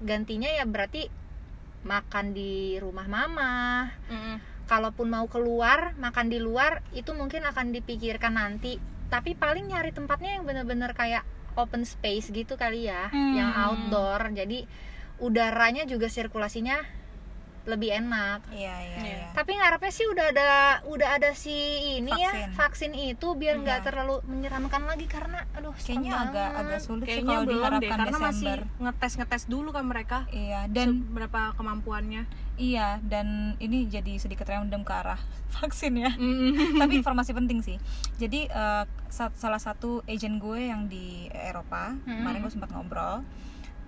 gantinya 0.00 0.48
ya 0.48 0.64
berarti 0.64 1.08
makan 1.82 2.32
di 2.32 2.78
rumah 2.78 3.08
mama. 3.08 3.52
Mm-mm. 4.08 4.36
Kalaupun 4.64 5.08
mau 5.08 5.26
keluar 5.26 5.92
makan 5.98 6.28
di 6.28 6.38
luar 6.38 6.80
itu 6.92 7.12
mungkin 7.12 7.44
akan 7.44 7.72
dipikirkan 7.72 8.32
nanti. 8.32 8.78
Tapi 9.08 9.36
paling 9.36 9.68
nyari 9.68 9.92
tempatnya 9.92 10.40
yang 10.40 10.48
bener-bener 10.48 10.96
kayak 10.96 11.24
open 11.52 11.84
space 11.84 12.32
gitu 12.32 12.56
kali 12.56 12.88
ya, 12.88 13.12
Hmm. 13.12 13.36
yang 13.36 13.52
outdoor. 13.52 14.32
Jadi 14.32 14.64
udaranya 15.20 15.84
juga 15.84 16.08
sirkulasinya 16.08 16.80
lebih 17.64 17.94
enak. 17.94 18.42
Iya 18.48 18.74
iya 18.76 18.96
Iya. 18.96 19.14
iya. 19.16 19.26
Tapi 19.32 19.54
ngarepnya 19.54 19.90
sih 19.90 20.04
udah 20.04 20.26
ada 20.28 20.50
udah 20.84 21.08
ada 21.12 21.30
si 21.32 21.54
ini 21.96 22.10
ya 22.10 22.30
Vaksin. 22.30 22.50
vaksin 22.52 22.92
itu 22.94 23.28
biar 23.32 23.56
nggak 23.56 23.78
Iya. 23.78 23.86
terlalu 23.86 24.16
menyeramkan 24.24 24.82
lagi 24.82 25.06
karena 25.06 25.46
aduh 25.52 25.70
Kayaknya 25.72 26.12
agak 26.12 26.32
banget. 26.48 26.60
agak 26.60 26.80
sulit 26.80 27.02
sih 27.02 27.08
kayaknya 27.12 27.28
kalau 27.28 27.42
belum 27.42 27.48
deh 27.48 27.58
diharapkan 27.60 27.98
karena 28.00 28.18
masih 28.18 28.46
Desember. 28.50 28.60
ngetes 28.80 29.12
ngetes 29.14 29.42
dulu 29.46 29.68
kan 29.70 29.84
mereka 29.84 30.18
Iya 30.28 30.60
dan 30.66 30.88
berapa 31.08 31.40
kemampuannya 31.54 32.22
iya 32.54 33.00
dan 33.00 33.26
ini 33.58 33.86
jadi 33.86 34.12
sedikit 34.16 34.44
random 34.44 34.82
ke 34.82 34.92
arah 34.92 35.18
vaksin 35.54 35.96
ya. 35.96 36.10
Tapi 36.80 36.92
informasi 36.94 37.30
penting 37.30 37.60
sih. 37.60 37.76
Jadi 38.16 38.48
sa- 39.08 39.32
salah 39.32 39.58
satu 39.58 40.00
agent 40.04 40.36
gue 40.36 40.60
yang 40.64 40.86
di 40.86 41.26
Eropa 41.28 41.94
Hmm. 41.98 42.18
kemarin 42.18 42.40
gue 42.40 42.50
sempat 42.50 42.70
ngobrol. 42.70 43.22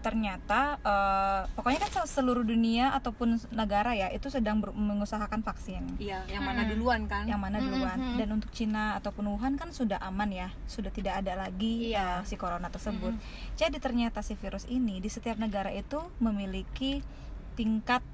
Ternyata 0.04 0.60
eh, 0.78 1.40
pokoknya 1.50 1.80
kan 1.80 2.04
seluruh 2.04 2.44
dunia 2.44 2.92
ataupun 2.92 3.40
negara 3.50 3.96
ya 3.96 4.12
itu 4.12 4.28
sedang 4.28 4.60
ber- 4.60 4.70
mengusahakan 4.70 5.40
vaksin. 5.40 5.96
Iya, 5.96 6.28
yang 6.28 6.44
mana 6.44 6.62
Mm. 6.62 6.70
duluan 6.70 7.00
kan? 7.06 7.24
yang 7.24 7.40
mana 7.40 7.56
duluan 7.56 7.96
Mhm. 7.96 8.16
dan 8.16 8.28
untuk 8.30 8.52
Cina 8.52 8.94
ataupun 8.94 9.24
Wuhan 9.26 9.56
kan 9.56 9.70
sudah 9.70 9.96
aman 9.98 10.28
ya 10.28 10.48
sudah 10.66 10.90
tidak 10.90 11.24
ada 11.24 11.34
lagi 11.38 11.90
Iya. 11.90 12.20
uh, 12.20 12.20
si 12.22 12.36
corona 12.36 12.68
tersebut 12.68 13.16
jadi 13.54 13.76
ternyata 13.78 14.20
si 14.20 14.34
virus 14.34 14.66
ini 14.66 14.98
di 14.98 15.08
setiap 15.08 15.36
negara 15.36 15.70
itu 15.70 15.96
memiliki 16.18 17.00
tingkat 17.54 18.04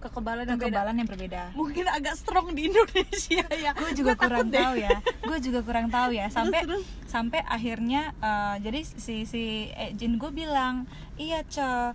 kekebalan 0.00 0.44
yang 0.44 0.56
beda. 0.56 0.66
kekebalan 0.66 0.94
yang 0.96 1.08
berbeda 1.08 1.42
Mungkin 1.52 1.84
agak 1.86 2.14
strong 2.14 2.50
di 2.50 2.66
Indonesia 2.66 3.44
ya. 3.46 3.70
gue 3.72 3.90
juga 3.92 4.12
Gua 4.12 4.20
kurang 4.20 4.48
deh. 4.48 4.56
tahu 4.56 4.74
ya 4.76 4.96
gue 5.20 5.38
juga 5.38 5.60
kurang 5.60 5.86
tahu 5.88 6.10
ya 6.10 6.26
sampai 6.28 6.60
terus. 6.64 6.82
sampai 7.04 7.40
akhirnya 7.42 8.16
uh, 8.18 8.56
jadi 8.58 8.80
si 8.82 9.22
si 9.22 9.42
agent 9.70 10.16
gue 10.16 10.30
bilang 10.30 10.88
iya 11.14 11.44
ce 11.44 11.92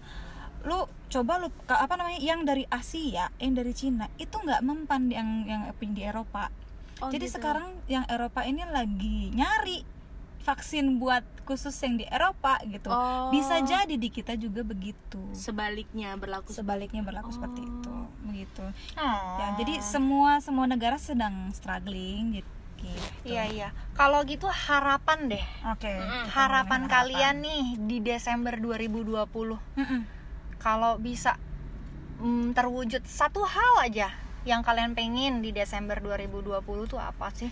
lu 0.63 0.81
coba 1.07 1.37
lu 1.37 1.49
apa 1.65 1.93
namanya 1.93 2.17
yang 2.17 2.41
dari 2.41 2.65
Asia 2.65 3.29
yang 3.35 3.53
dari 3.53 3.69
Cina 3.71 4.09
itu 4.15 4.33
nggak 4.33 4.61
mempan 4.61 5.09
yang 5.09 5.29
yang 5.45 5.61
di 5.73 6.01
Eropa 6.01 6.49
Oh, 6.95 7.11
Jadi 7.11 7.27
gitu. 7.27 7.35
sekarang 7.35 7.75
yang 7.91 8.07
Eropa 8.07 8.47
ini 8.47 8.63
lagi 8.65 9.27
nyari 9.29 9.83
vaksin 10.45 11.01
buat 11.01 11.25
khusus 11.43 11.73
yang 11.81 11.97
di 11.97 12.05
Eropa 12.05 12.61
gitu. 12.69 12.93
Oh. 12.93 13.33
Bisa 13.33 13.65
jadi 13.65 13.97
di 13.97 14.13
kita 14.13 14.37
juga 14.37 14.61
begitu. 14.61 15.17
sebaliknya 15.33 16.13
berlaku 16.15 16.53
Sebaliknya 16.53 17.01
berlaku 17.01 17.33
seperti 17.33 17.65
Oh. 17.65 17.69
itu, 17.69 17.95
begitu. 18.29 18.63
Oh. 18.93 19.41
Ya, 19.41 19.57
jadi 19.57 19.81
semua 19.81 20.37
semua 20.39 20.69
negara 20.69 21.01
sedang 21.01 21.49
struggling 21.49 22.39
gitu. 22.41 22.51
gitu. 22.77 23.09
Iya 23.25 23.43
iya. 23.49 23.69
Kalau 23.97 24.21
gitu 24.29 24.45
harapan 24.45 25.25
deh. 25.33 25.45
Oke. 25.73 25.89
Mm-mm. 25.89 26.29
Harapan 26.29 26.85
Ngomongin 26.85 26.93
kalian 26.93 27.35
nih 27.41 27.63
di 27.81 27.97
Desember 28.05 28.53
2020. 28.61 29.25
Mm-mm. 29.57 30.01
Kalau 30.61 31.01
bisa 31.01 31.41
mm, 32.21 32.53
terwujud 32.53 33.01
satu 33.09 33.41
hal 33.41 33.89
aja 33.89 34.13
yang 34.45 34.61
kalian 34.61 34.93
pengen 34.93 35.41
di 35.41 35.49
Desember 35.49 35.97
2020 35.97 36.61
tuh 36.85 37.01
apa 37.01 37.33
sih? 37.33 37.49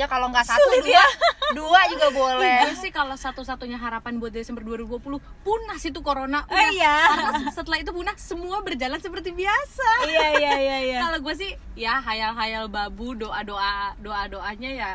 Ya 0.00 0.08
kalau 0.08 0.32
nggak 0.32 0.48
satu 0.48 0.80
dua, 0.80 1.04
dua 1.52 1.80
juga 1.86 2.08
boleh. 2.08 2.58
Gue 2.64 2.76
sih 2.80 2.88
kalau 2.88 3.12
satu-satunya 3.14 3.76
harapan 3.76 4.16
buat 4.16 4.32
Desember 4.32 4.64
2020 4.64 4.96
punah 5.44 5.76
sih 5.76 5.92
tuh 5.92 6.00
corona 6.00 6.40
Oh, 6.42 6.56
udah. 6.56 6.72
iya. 6.72 6.96
Karena 7.04 7.52
setelah 7.52 7.78
itu 7.78 7.92
punah 7.92 8.16
semua 8.16 8.64
berjalan 8.64 8.96
seperti 8.96 9.28
biasa. 9.30 9.88
Iya 10.08 10.26
iya 10.40 10.52
iya 10.56 10.76
iya. 10.80 10.98
Kalau 11.00 11.20
gue 11.20 11.34
sih 11.36 11.52
ya 11.76 12.00
hayal-hayal 12.00 12.66
babu 12.66 13.12
doa-doa 13.12 13.92
doa-doanya 14.00 14.70
ya 14.72 14.90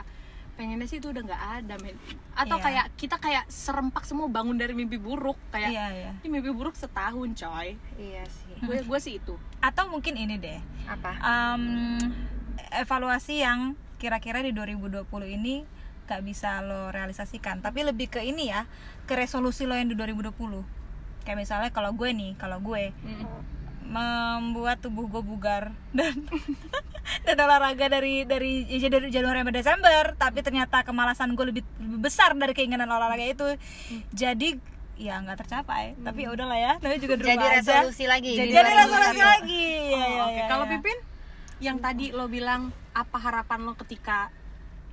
pengennya 0.56 0.88
sih 0.88 0.98
itu 0.98 1.12
udah 1.12 1.22
nggak 1.22 1.44
ada 1.60 1.76
men. 1.78 1.94
Atau 2.34 2.58
Iya. 2.58 2.66
kayak 2.66 2.86
kita 2.96 3.16
kayak 3.20 3.46
serempak 3.46 4.02
semua 4.04 4.26
bangun 4.26 4.58
dari 4.58 4.74
mimpi 4.74 4.98
buruk 4.98 5.38
kayak 5.52 5.70
Iya 5.70 5.86
iya. 5.92 6.12
ini 6.18 6.34
mimpi 6.34 6.50
buruk 6.50 6.74
setahun 6.74 7.30
coy. 7.36 7.78
Iya 7.96 8.24
sih. 8.26 8.58
Gue 8.58 8.82
gue 8.82 9.00
sih 9.00 9.22
itu. 9.22 9.38
Atau 9.62 9.86
mungkin 9.86 10.18
ini 10.18 10.42
deh. 10.42 10.58
Apa? 10.88 11.12
Em, 11.22 11.64
evaluasi 12.74 13.44
yang 13.44 13.76
kira-kira 14.06 14.40
di 14.40 14.54
2020 14.54 15.02
ini 15.32 15.66
gak 16.06 16.22
bisa 16.22 16.62
lo 16.62 16.94
realisasikan. 16.94 17.60
Tapi 17.60 17.82
lebih 17.82 18.08
ke 18.08 18.22
ini 18.22 18.48
ya 18.48 18.70
ke 19.04 19.18
resolusi 19.18 19.66
lo 19.66 19.74
yang 19.74 19.90
di 19.90 19.98
2020 19.98 20.30
kayak 21.26 21.42
misalnya 21.42 21.70
kalau 21.70 21.90
gue 21.92 22.14
nih 22.14 22.38
kalau 22.38 22.62
gue 22.62 22.94
membuat 23.82 24.78
tubuh 24.78 25.06
gue 25.08 25.22
bugar 25.22 25.74
dan 25.98 26.14
dan 27.22 27.38
olahraga 27.40 27.86
dari 27.88 28.26
dari 28.26 28.66
ya 28.68 28.90
dari 28.90 29.10
Januari 29.10 29.42
sampai 29.42 29.54
Desember 29.56 30.04
tapi 30.16 30.42
ternyata 30.42 30.82
kemalasan 30.82 31.34
gue 31.34 31.46
lebih, 31.48 31.64
lebih 31.78 32.00
besar 32.00 32.34
dari 32.34 32.54
keinginan 32.54 32.86
olahraga 32.88 33.22
itu. 33.22 33.48
Jadi 34.12 34.58
ya 34.98 35.18
nggak 35.20 35.38
tercapai. 35.40 35.98
Tapi 35.98 36.20
ya 36.20 36.30
udahlah 36.30 36.58
ya 36.58 36.74
tapi 36.78 36.98
juga 36.98 37.14
di 37.16 37.26
jadi 37.26 37.38
rumah 37.38 37.50
aja. 37.52 37.74
resolusi 37.82 38.06
lagi 38.06 38.32
jadi, 38.32 38.46
di 38.46 38.54
jadi 38.54 38.70
2021. 38.70 38.76
resolusi 38.76 39.22
lagi 39.24 39.66
Oh, 39.66 39.90
Ya, 39.92 40.06
ya, 40.08 40.22
oke. 40.24 40.34
ya, 40.36 40.46
Kalau 40.48 40.66
ya. 40.66 40.72
Pipin, 40.72 40.98
yang 41.64 41.80
tadi 41.80 42.12
lo 42.12 42.28
bilang 42.28 42.72
apa 42.92 43.18
harapan 43.20 43.64
lo 43.64 43.74
ketika 43.80 44.32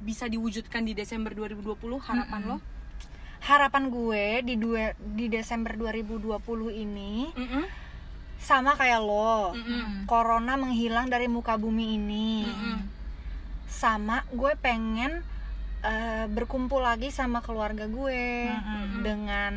bisa 0.02 0.26
diwujudkan 0.26 0.82
di 0.82 0.94
Desember 0.94 1.34
2020? 1.34 1.78
Harapan 2.02 2.42
lo? 2.46 2.58
harapan 3.42 3.90
gue 3.90 4.24
di 4.46 4.54
dua 4.54 4.94
di 4.94 5.26
Desember 5.26 5.74
2020 5.74 6.38
ini 6.78 7.26
Mm-mm. 7.34 7.64
sama 8.38 8.78
kayak 8.78 9.02
lo 9.02 9.50
Mm-mm. 9.50 10.06
corona 10.06 10.54
menghilang 10.54 11.10
dari 11.10 11.26
muka 11.26 11.58
bumi 11.58 11.98
ini 11.98 12.46
Mm-mm. 12.46 12.78
sama 13.66 14.22
gue 14.30 14.54
pengen 14.62 15.26
eh, 15.82 16.26
berkumpul 16.30 16.86
lagi 16.86 17.10
sama 17.10 17.42
keluarga 17.42 17.90
gue 17.90 18.46
Mm-mm. 18.46 19.02
dengan 19.02 19.54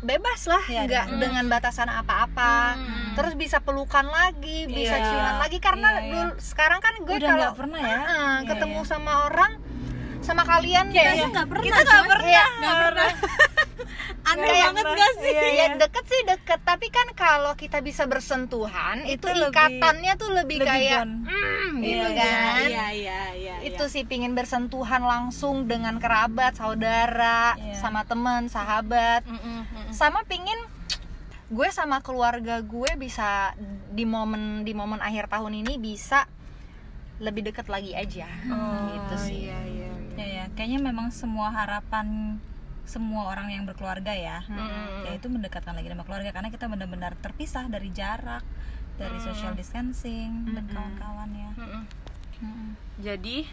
bebas 0.00 0.46
lah 0.46 0.62
Iya, 0.64 0.82
nggak 0.84 1.04
dengan- 1.08 1.20
dengan 1.20 1.44
batasan 1.50 1.88
apa-apa 1.88 2.74
Mm. 2.74 3.14
terus 3.14 3.34
bisa 3.34 3.58
pelukan 3.58 4.06
lagi 4.06 4.64
bisa 4.64 4.94
Iya. 4.94 5.04
ciuman 5.04 5.36
lagi 5.38 5.58
karena 5.58 5.88
Iya, 5.90 5.98
iya. 5.98 6.10
dulu 6.12 6.32
sekarang 6.38 6.78
kan 6.78 6.94
gue 6.96 7.16
Udah 7.16 7.28
kalau 7.28 7.48
pernah 7.52 7.80
ya? 7.80 7.98
Ah, 7.98 8.06
Iya, 8.38 8.46
ketemu 8.48 8.78
iya. 8.78 8.88
sama 8.88 9.12
orang 9.26 9.52
sama 10.20 10.42
kalian 10.44 10.86
Kita 10.86 10.98
kayak 10.98 11.12
aja 11.14 11.26
nggak 11.26 11.46
pernah. 11.48 11.64
kita 11.64 11.80
nggak 11.80 12.04
pernah 12.06 12.28
Iya. 12.28 12.44
nggak 12.54 12.76
pernah 12.80 13.10
Aneh 14.24 14.44
Kayak 14.44 14.64
banget 14.70 14.84
gak 14.90 15.12
sih? 15.16 15.30
Iya, 15.30 15.40
ya 15.40 15.48
iya. 15.50 15.66
deket 15.76 16.04
sih 16.04 16.20
deket 16.24 16.60
tapi 16.62 16.86
kan 16.88 17.06
kalau 17.12 17.52
kita 17.54 17.78
bisa 17.78 18.04
bersentuhan 18.04 19.02
itu, 19.02 19.20
Itu 19.20 19.28
lebih- 19.30 19.50
ikatannya 19.50 20.12
tuh 20.14 20.30
lebih, 20.32 20.58
lebih 20.58 20.68
kayak 20.68 21.00
bond. 21.00 21.12
mm, 21.22 21.72
Iya, 21.78 21.80
gitu 21.80 22.08
iya, 22.08 22.16
kan 22.16 22.60
Iya, 22.60 22.86
iya, 22.92 23.20
iya. 23.32 23.54
itu 23.64 23.84
sih 23.86 24.02
pingin 24.02 24.32
bersentuhan 24.32 25.02
langsung 25.02 25.64
dengan 25.64 25.96
kerabat 25.96 26.54
saudara 26.54 27.54
Iya. 27.54 27.74
sama 27.76 28.02
teman 28.02 28.46
sahabat 28.46 29.22
Mm-mm, 29.24 29.38
mm-mm. 29.64 29.90
sama 29.90 30.22
pingin 30.24 30.58
gue 31.48 31.68
sama 31.70 31.98
keluarga 31.98 32.60
gue 32.60 32.90
bisa 32.94 33.56
di 33.88 34.04
momen 34.04 34.62
di 34.62 34.72
momen 34.72 34.98
akhir 34.98 35.28
tahun 35.28 35.56
ini 35.56 35.76
bisa 35.76 36.28
lebih 37.18 37.46
deket 37.46 37.66
lagi 37.66 37.92
aja 37.92 38.28
gitu 38.88 39.14
sih 39.18 39.46
Iya, 39.46 39.58
iya, 39.64 39.88
iya. 39.88 40.14
ya 40.14 40.26
ya 40.28 40.44
kayaknya 40.52 40.78
memang 40.84 41.08
semua 41.08 41.48
harapan 41.48 42.36
semua 42.88 43.28
orang 43.28 43.48
yang 43.50 43.62
berkeluarga 43.62 44.10
ya 44.10 44.40
Mm-mm. 44.44 45.04
yaitu 45.04 45.28
mendekatkan 45.28 45.72
lagi 45.72 45.86
sama 45.86 46.02
keluarga 46.02 46.32
karena 46.32 46.48
kita 46.48 46.66
benar-benar 46.66 47.12
terpisah 47.16 47.68
dari 47.68 47.88
jarak 47.90 48.42
dari 48.96 49.14
Hmm. 49.14 49.26
social 49.28 49.52
distancing 49.52 50.48
dan 50.48 50.64
Mm-mm. 50.64 50.72
kawan-kawan 50.72 51.30
ya 51.30 51.50
Mm-mm. 51.54 51.82
Mm-mm. 52.40 52.68
Jadi 52.98 53.46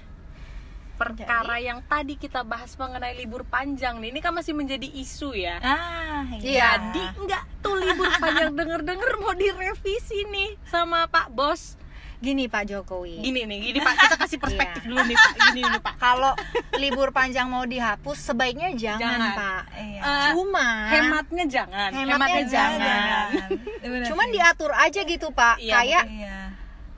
perkara 0.95 1.59
yang 1.59 1.83
tadi 1.83 2.15
kita 2.15 2.41
bahas 2.41 2.71
mengenai 2.73 3.13
libur 3.13 3.43
panjang 3.43 3.99
nih, 3.99 4.09
ini 4.09 4.19
kan 4.19 4.31
masih 4.31 4.55
menjadi 4.55 4.87
isu 4.87 5.35
ya. 5.35 5.59
ah 5.59 6.23
Iya. 6.31 6.79
Jadi 6.79 7.01
nggak 7.19 7.43
tuh 7.59 7.75
libur 7.75 8.07
panjang 8.15 8.55
denger-denger 8.57 9.11
mau 9.19 9.35
direvisi 9.35 10.23
nih 10.25 10.55
sama 10.65 11.05
Pak 11.05 11.29
Bos. 11.29 11.75
Gini 12.25 12.43
Pak 12.47 12.63
Jokowi 12.65 13.21
Gini 13.21 13.45
nih, 13.45 13.57
gini 13.63 13.79
Pak, 13.79 13.93
kita 13.95 14.15
kasih 14.17 14.39
perspektif 14.39 14.81
Iya. 14.81 14.89
dulu 14.89 15.01
nih 15.03 15.15
Pak. 15.15 15.33
Gini 15.45 15.61
nih 15.63 15.79
Pak. 15.79 15.93
kalau 15.95 16.33
libur 16.75 17.09
panjang 17.11 17.45
mau 17.45 17.63
dihapus 17.63 18.17
sebaiknya 18.25 18.73
jangan, 18.73 18.99
Jangan. 18.99 19.31
Pak 19.31 19.61
iya 19.77 20.01
Eh, 20.01 20.29
cuma 20.33 20.67
Hematnya 20.87 21.45
jangan. 21.45 21.89
Hematnya 21.93 22.43
jangan. 22.47 23.29
Bener 23.85 24.05
cuman 24.05 24.27
diatur 24.29 24.71
aja 24.73 24.99
gitu 24.99 25.29
Pak 25.29 25.55
Iya, 25.57 25.73
kayak 25.75 26.03
iya 26.09 26.37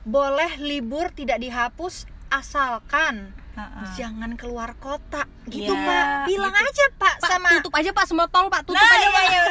boleh 0.02 0.56
libur 0.58 1.12
tidak 1.12 1.36
dihapus 1.38 2.08
asalkan 2.30 3.32
Ha-ha. 3.54 3.90
jangan 3.92 4.34
keluar 4.34 4.78
kota 4.78 5.26
gitu 5.48 5.66
Iya, 5.68 5.82
Pak 5.82 6.06
bilang 6.26 6.54
aja 6.54 6.86
Pak, 6.94 7.14
Pak, 7.18 7.26
sama 7.28 7.50
tutup 7.58 7.74
aja 7.74 7.90
Pak 7.90 8.06
semua 8.06 8.28
tol 8.28 8.46
Pak, 8.48 8.62
tutup 8.64 8.78
Nah, 8.78 8.86
aja 8.88 8.98
iya, 9.00 9.10
Pak. 9.10 9.24
iya. 9.26 9.42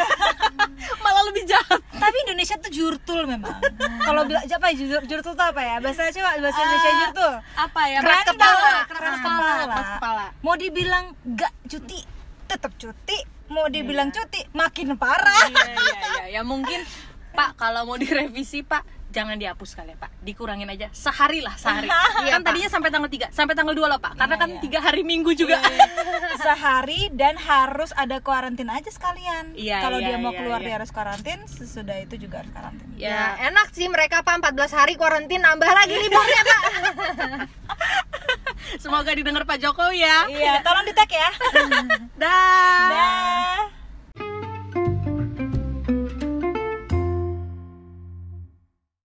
Malah 1.02 1.22
lebih 1.24 1.42
jahat. 1.44 1.80
tapi 1.92 2.16
Indonesia 2.22 2.54
tuh 2.56 2.70
jurtul 2.70 3.20
memang 3.24 3.50
kalau 4.06 4.22
bilang 4.22 4.44
apa 4.44 4.68
jur, 4.72 5.02
jurtul 5.02 5.32
tuh 5.32 5.42
apa 5.44 5.58
ya 5.58 5.76
bahasa 5.78 6.06
coba 6.08 6.38
bahasa 6.38 6.60
Indonesia 6.60 6.86
Ah. 6.86 6.98
jurtul 7.00 7.32
Apa 7.58 7.80
ya? 7.84 7.98
Keras 7.98 8.22
kepala, 8.24 8.70
keras 8.86 9.16
kepala, 9.18 9.50
keras 9.66 9.88
kepala. 9.92 10.24
mau 10.38 10.54
dibilang 10.54 11.04
gak 11.28 11.52
cuti 11.66 11.98
tetap 12.46 12.72
cuti 12.76 13.18
mau 13.48 13.66
dibilang 13.66 14.08
cuti 14.08 14.38
makin 14.52 14.94
parah 14.94 15.46
Iya, 15.46 15.66
iya, 15.66 15.74
iya. 15.74 16.24
Ya 16.30 16.42
mungkin 16.42 16.86
Pak 17.32 17.58
kalau 17.58 17.82
mau 17.84 17.96
direvisi 17.96 18.62
Pak 18.62 18.95
jangan 19.16 19.40
dihapus 19.40 19.70
kali 19.72 19.96
ya 19.96 19.98
Pak. 19.98 20.10
Dikurangin 20.20 20.68
aja. 20.68 20.92
Sehari 20.92 21.40
lah 21.40 21.56
sehari. 21.56 21.88
Iya, 22.26 22.36
kan 22.36 22.42
Pak. 22.44 22.48
tadinya 22.52 22.70
sampai 22.70 22.90
tanggal 22.92 23.10
3 23.10 23.32
sampai 23.32 23.54
tanggal 23.56 23.72
2 23.72 23.88
lah 23.88 23.98
Pak. 24.02 24.12
Karena 24.20 24.34
Iya, 24.36 24.42
kan 24.44 24.50
iya. 24.52 24.60
tiga 24.60 24.78
hari 24.84 25.02
minggu 25.06 25.32
juga. 25.32 25.56
sehari 26.46 27.08
dan 27.16 27.40
harus 27.40 27.96
ada 27.96 28.20
karantina 28.20 28.76
aja 28.76 28.92
sekalian. 28.92 29.56
Iya, 29.56 29.80
kalau 29.80 29.98
iya, 29.98 30.12
dia 30.12 30.16
mau 30.20 30.36
iya, 30.36 30.38
keluar 30.44 30.60
iya. 30.60 30.66
dia 30.68 30.74
harus 30.76 30.92
karantin 30.92 31.40
sesudah 31.48 31.96
itu 31.96 32.20
juga 32.20 32.44
harus 32.44 32.52
karantin 32.52 32.86
ya 33.00 33.08
ya 33.08 33.48
enak 33.48 33.72
sih 33.72 33.88
mereka 33.88 34.20
Pak. 34.20 34.36
14 34.52 34.78
hari 34.78 34.94
kuarantin 35.00 35.40
nambah 35.40 35.70
lagi 35.70 35.96
liburnya 35.96 36.42
Pak. 36.44 36.62
Semoga 38.82 39.10
didengar 39.16 39.48
Pak 39.48 39.58
Jokowi 39.62 40.04
ya. 40.04 40.28
Iya 40.28 40.60
tolong 40.60 40.84
di 40.84 40.92
tag 40.92 41.08
ya 41.08 41.30
dah 42.20 43.85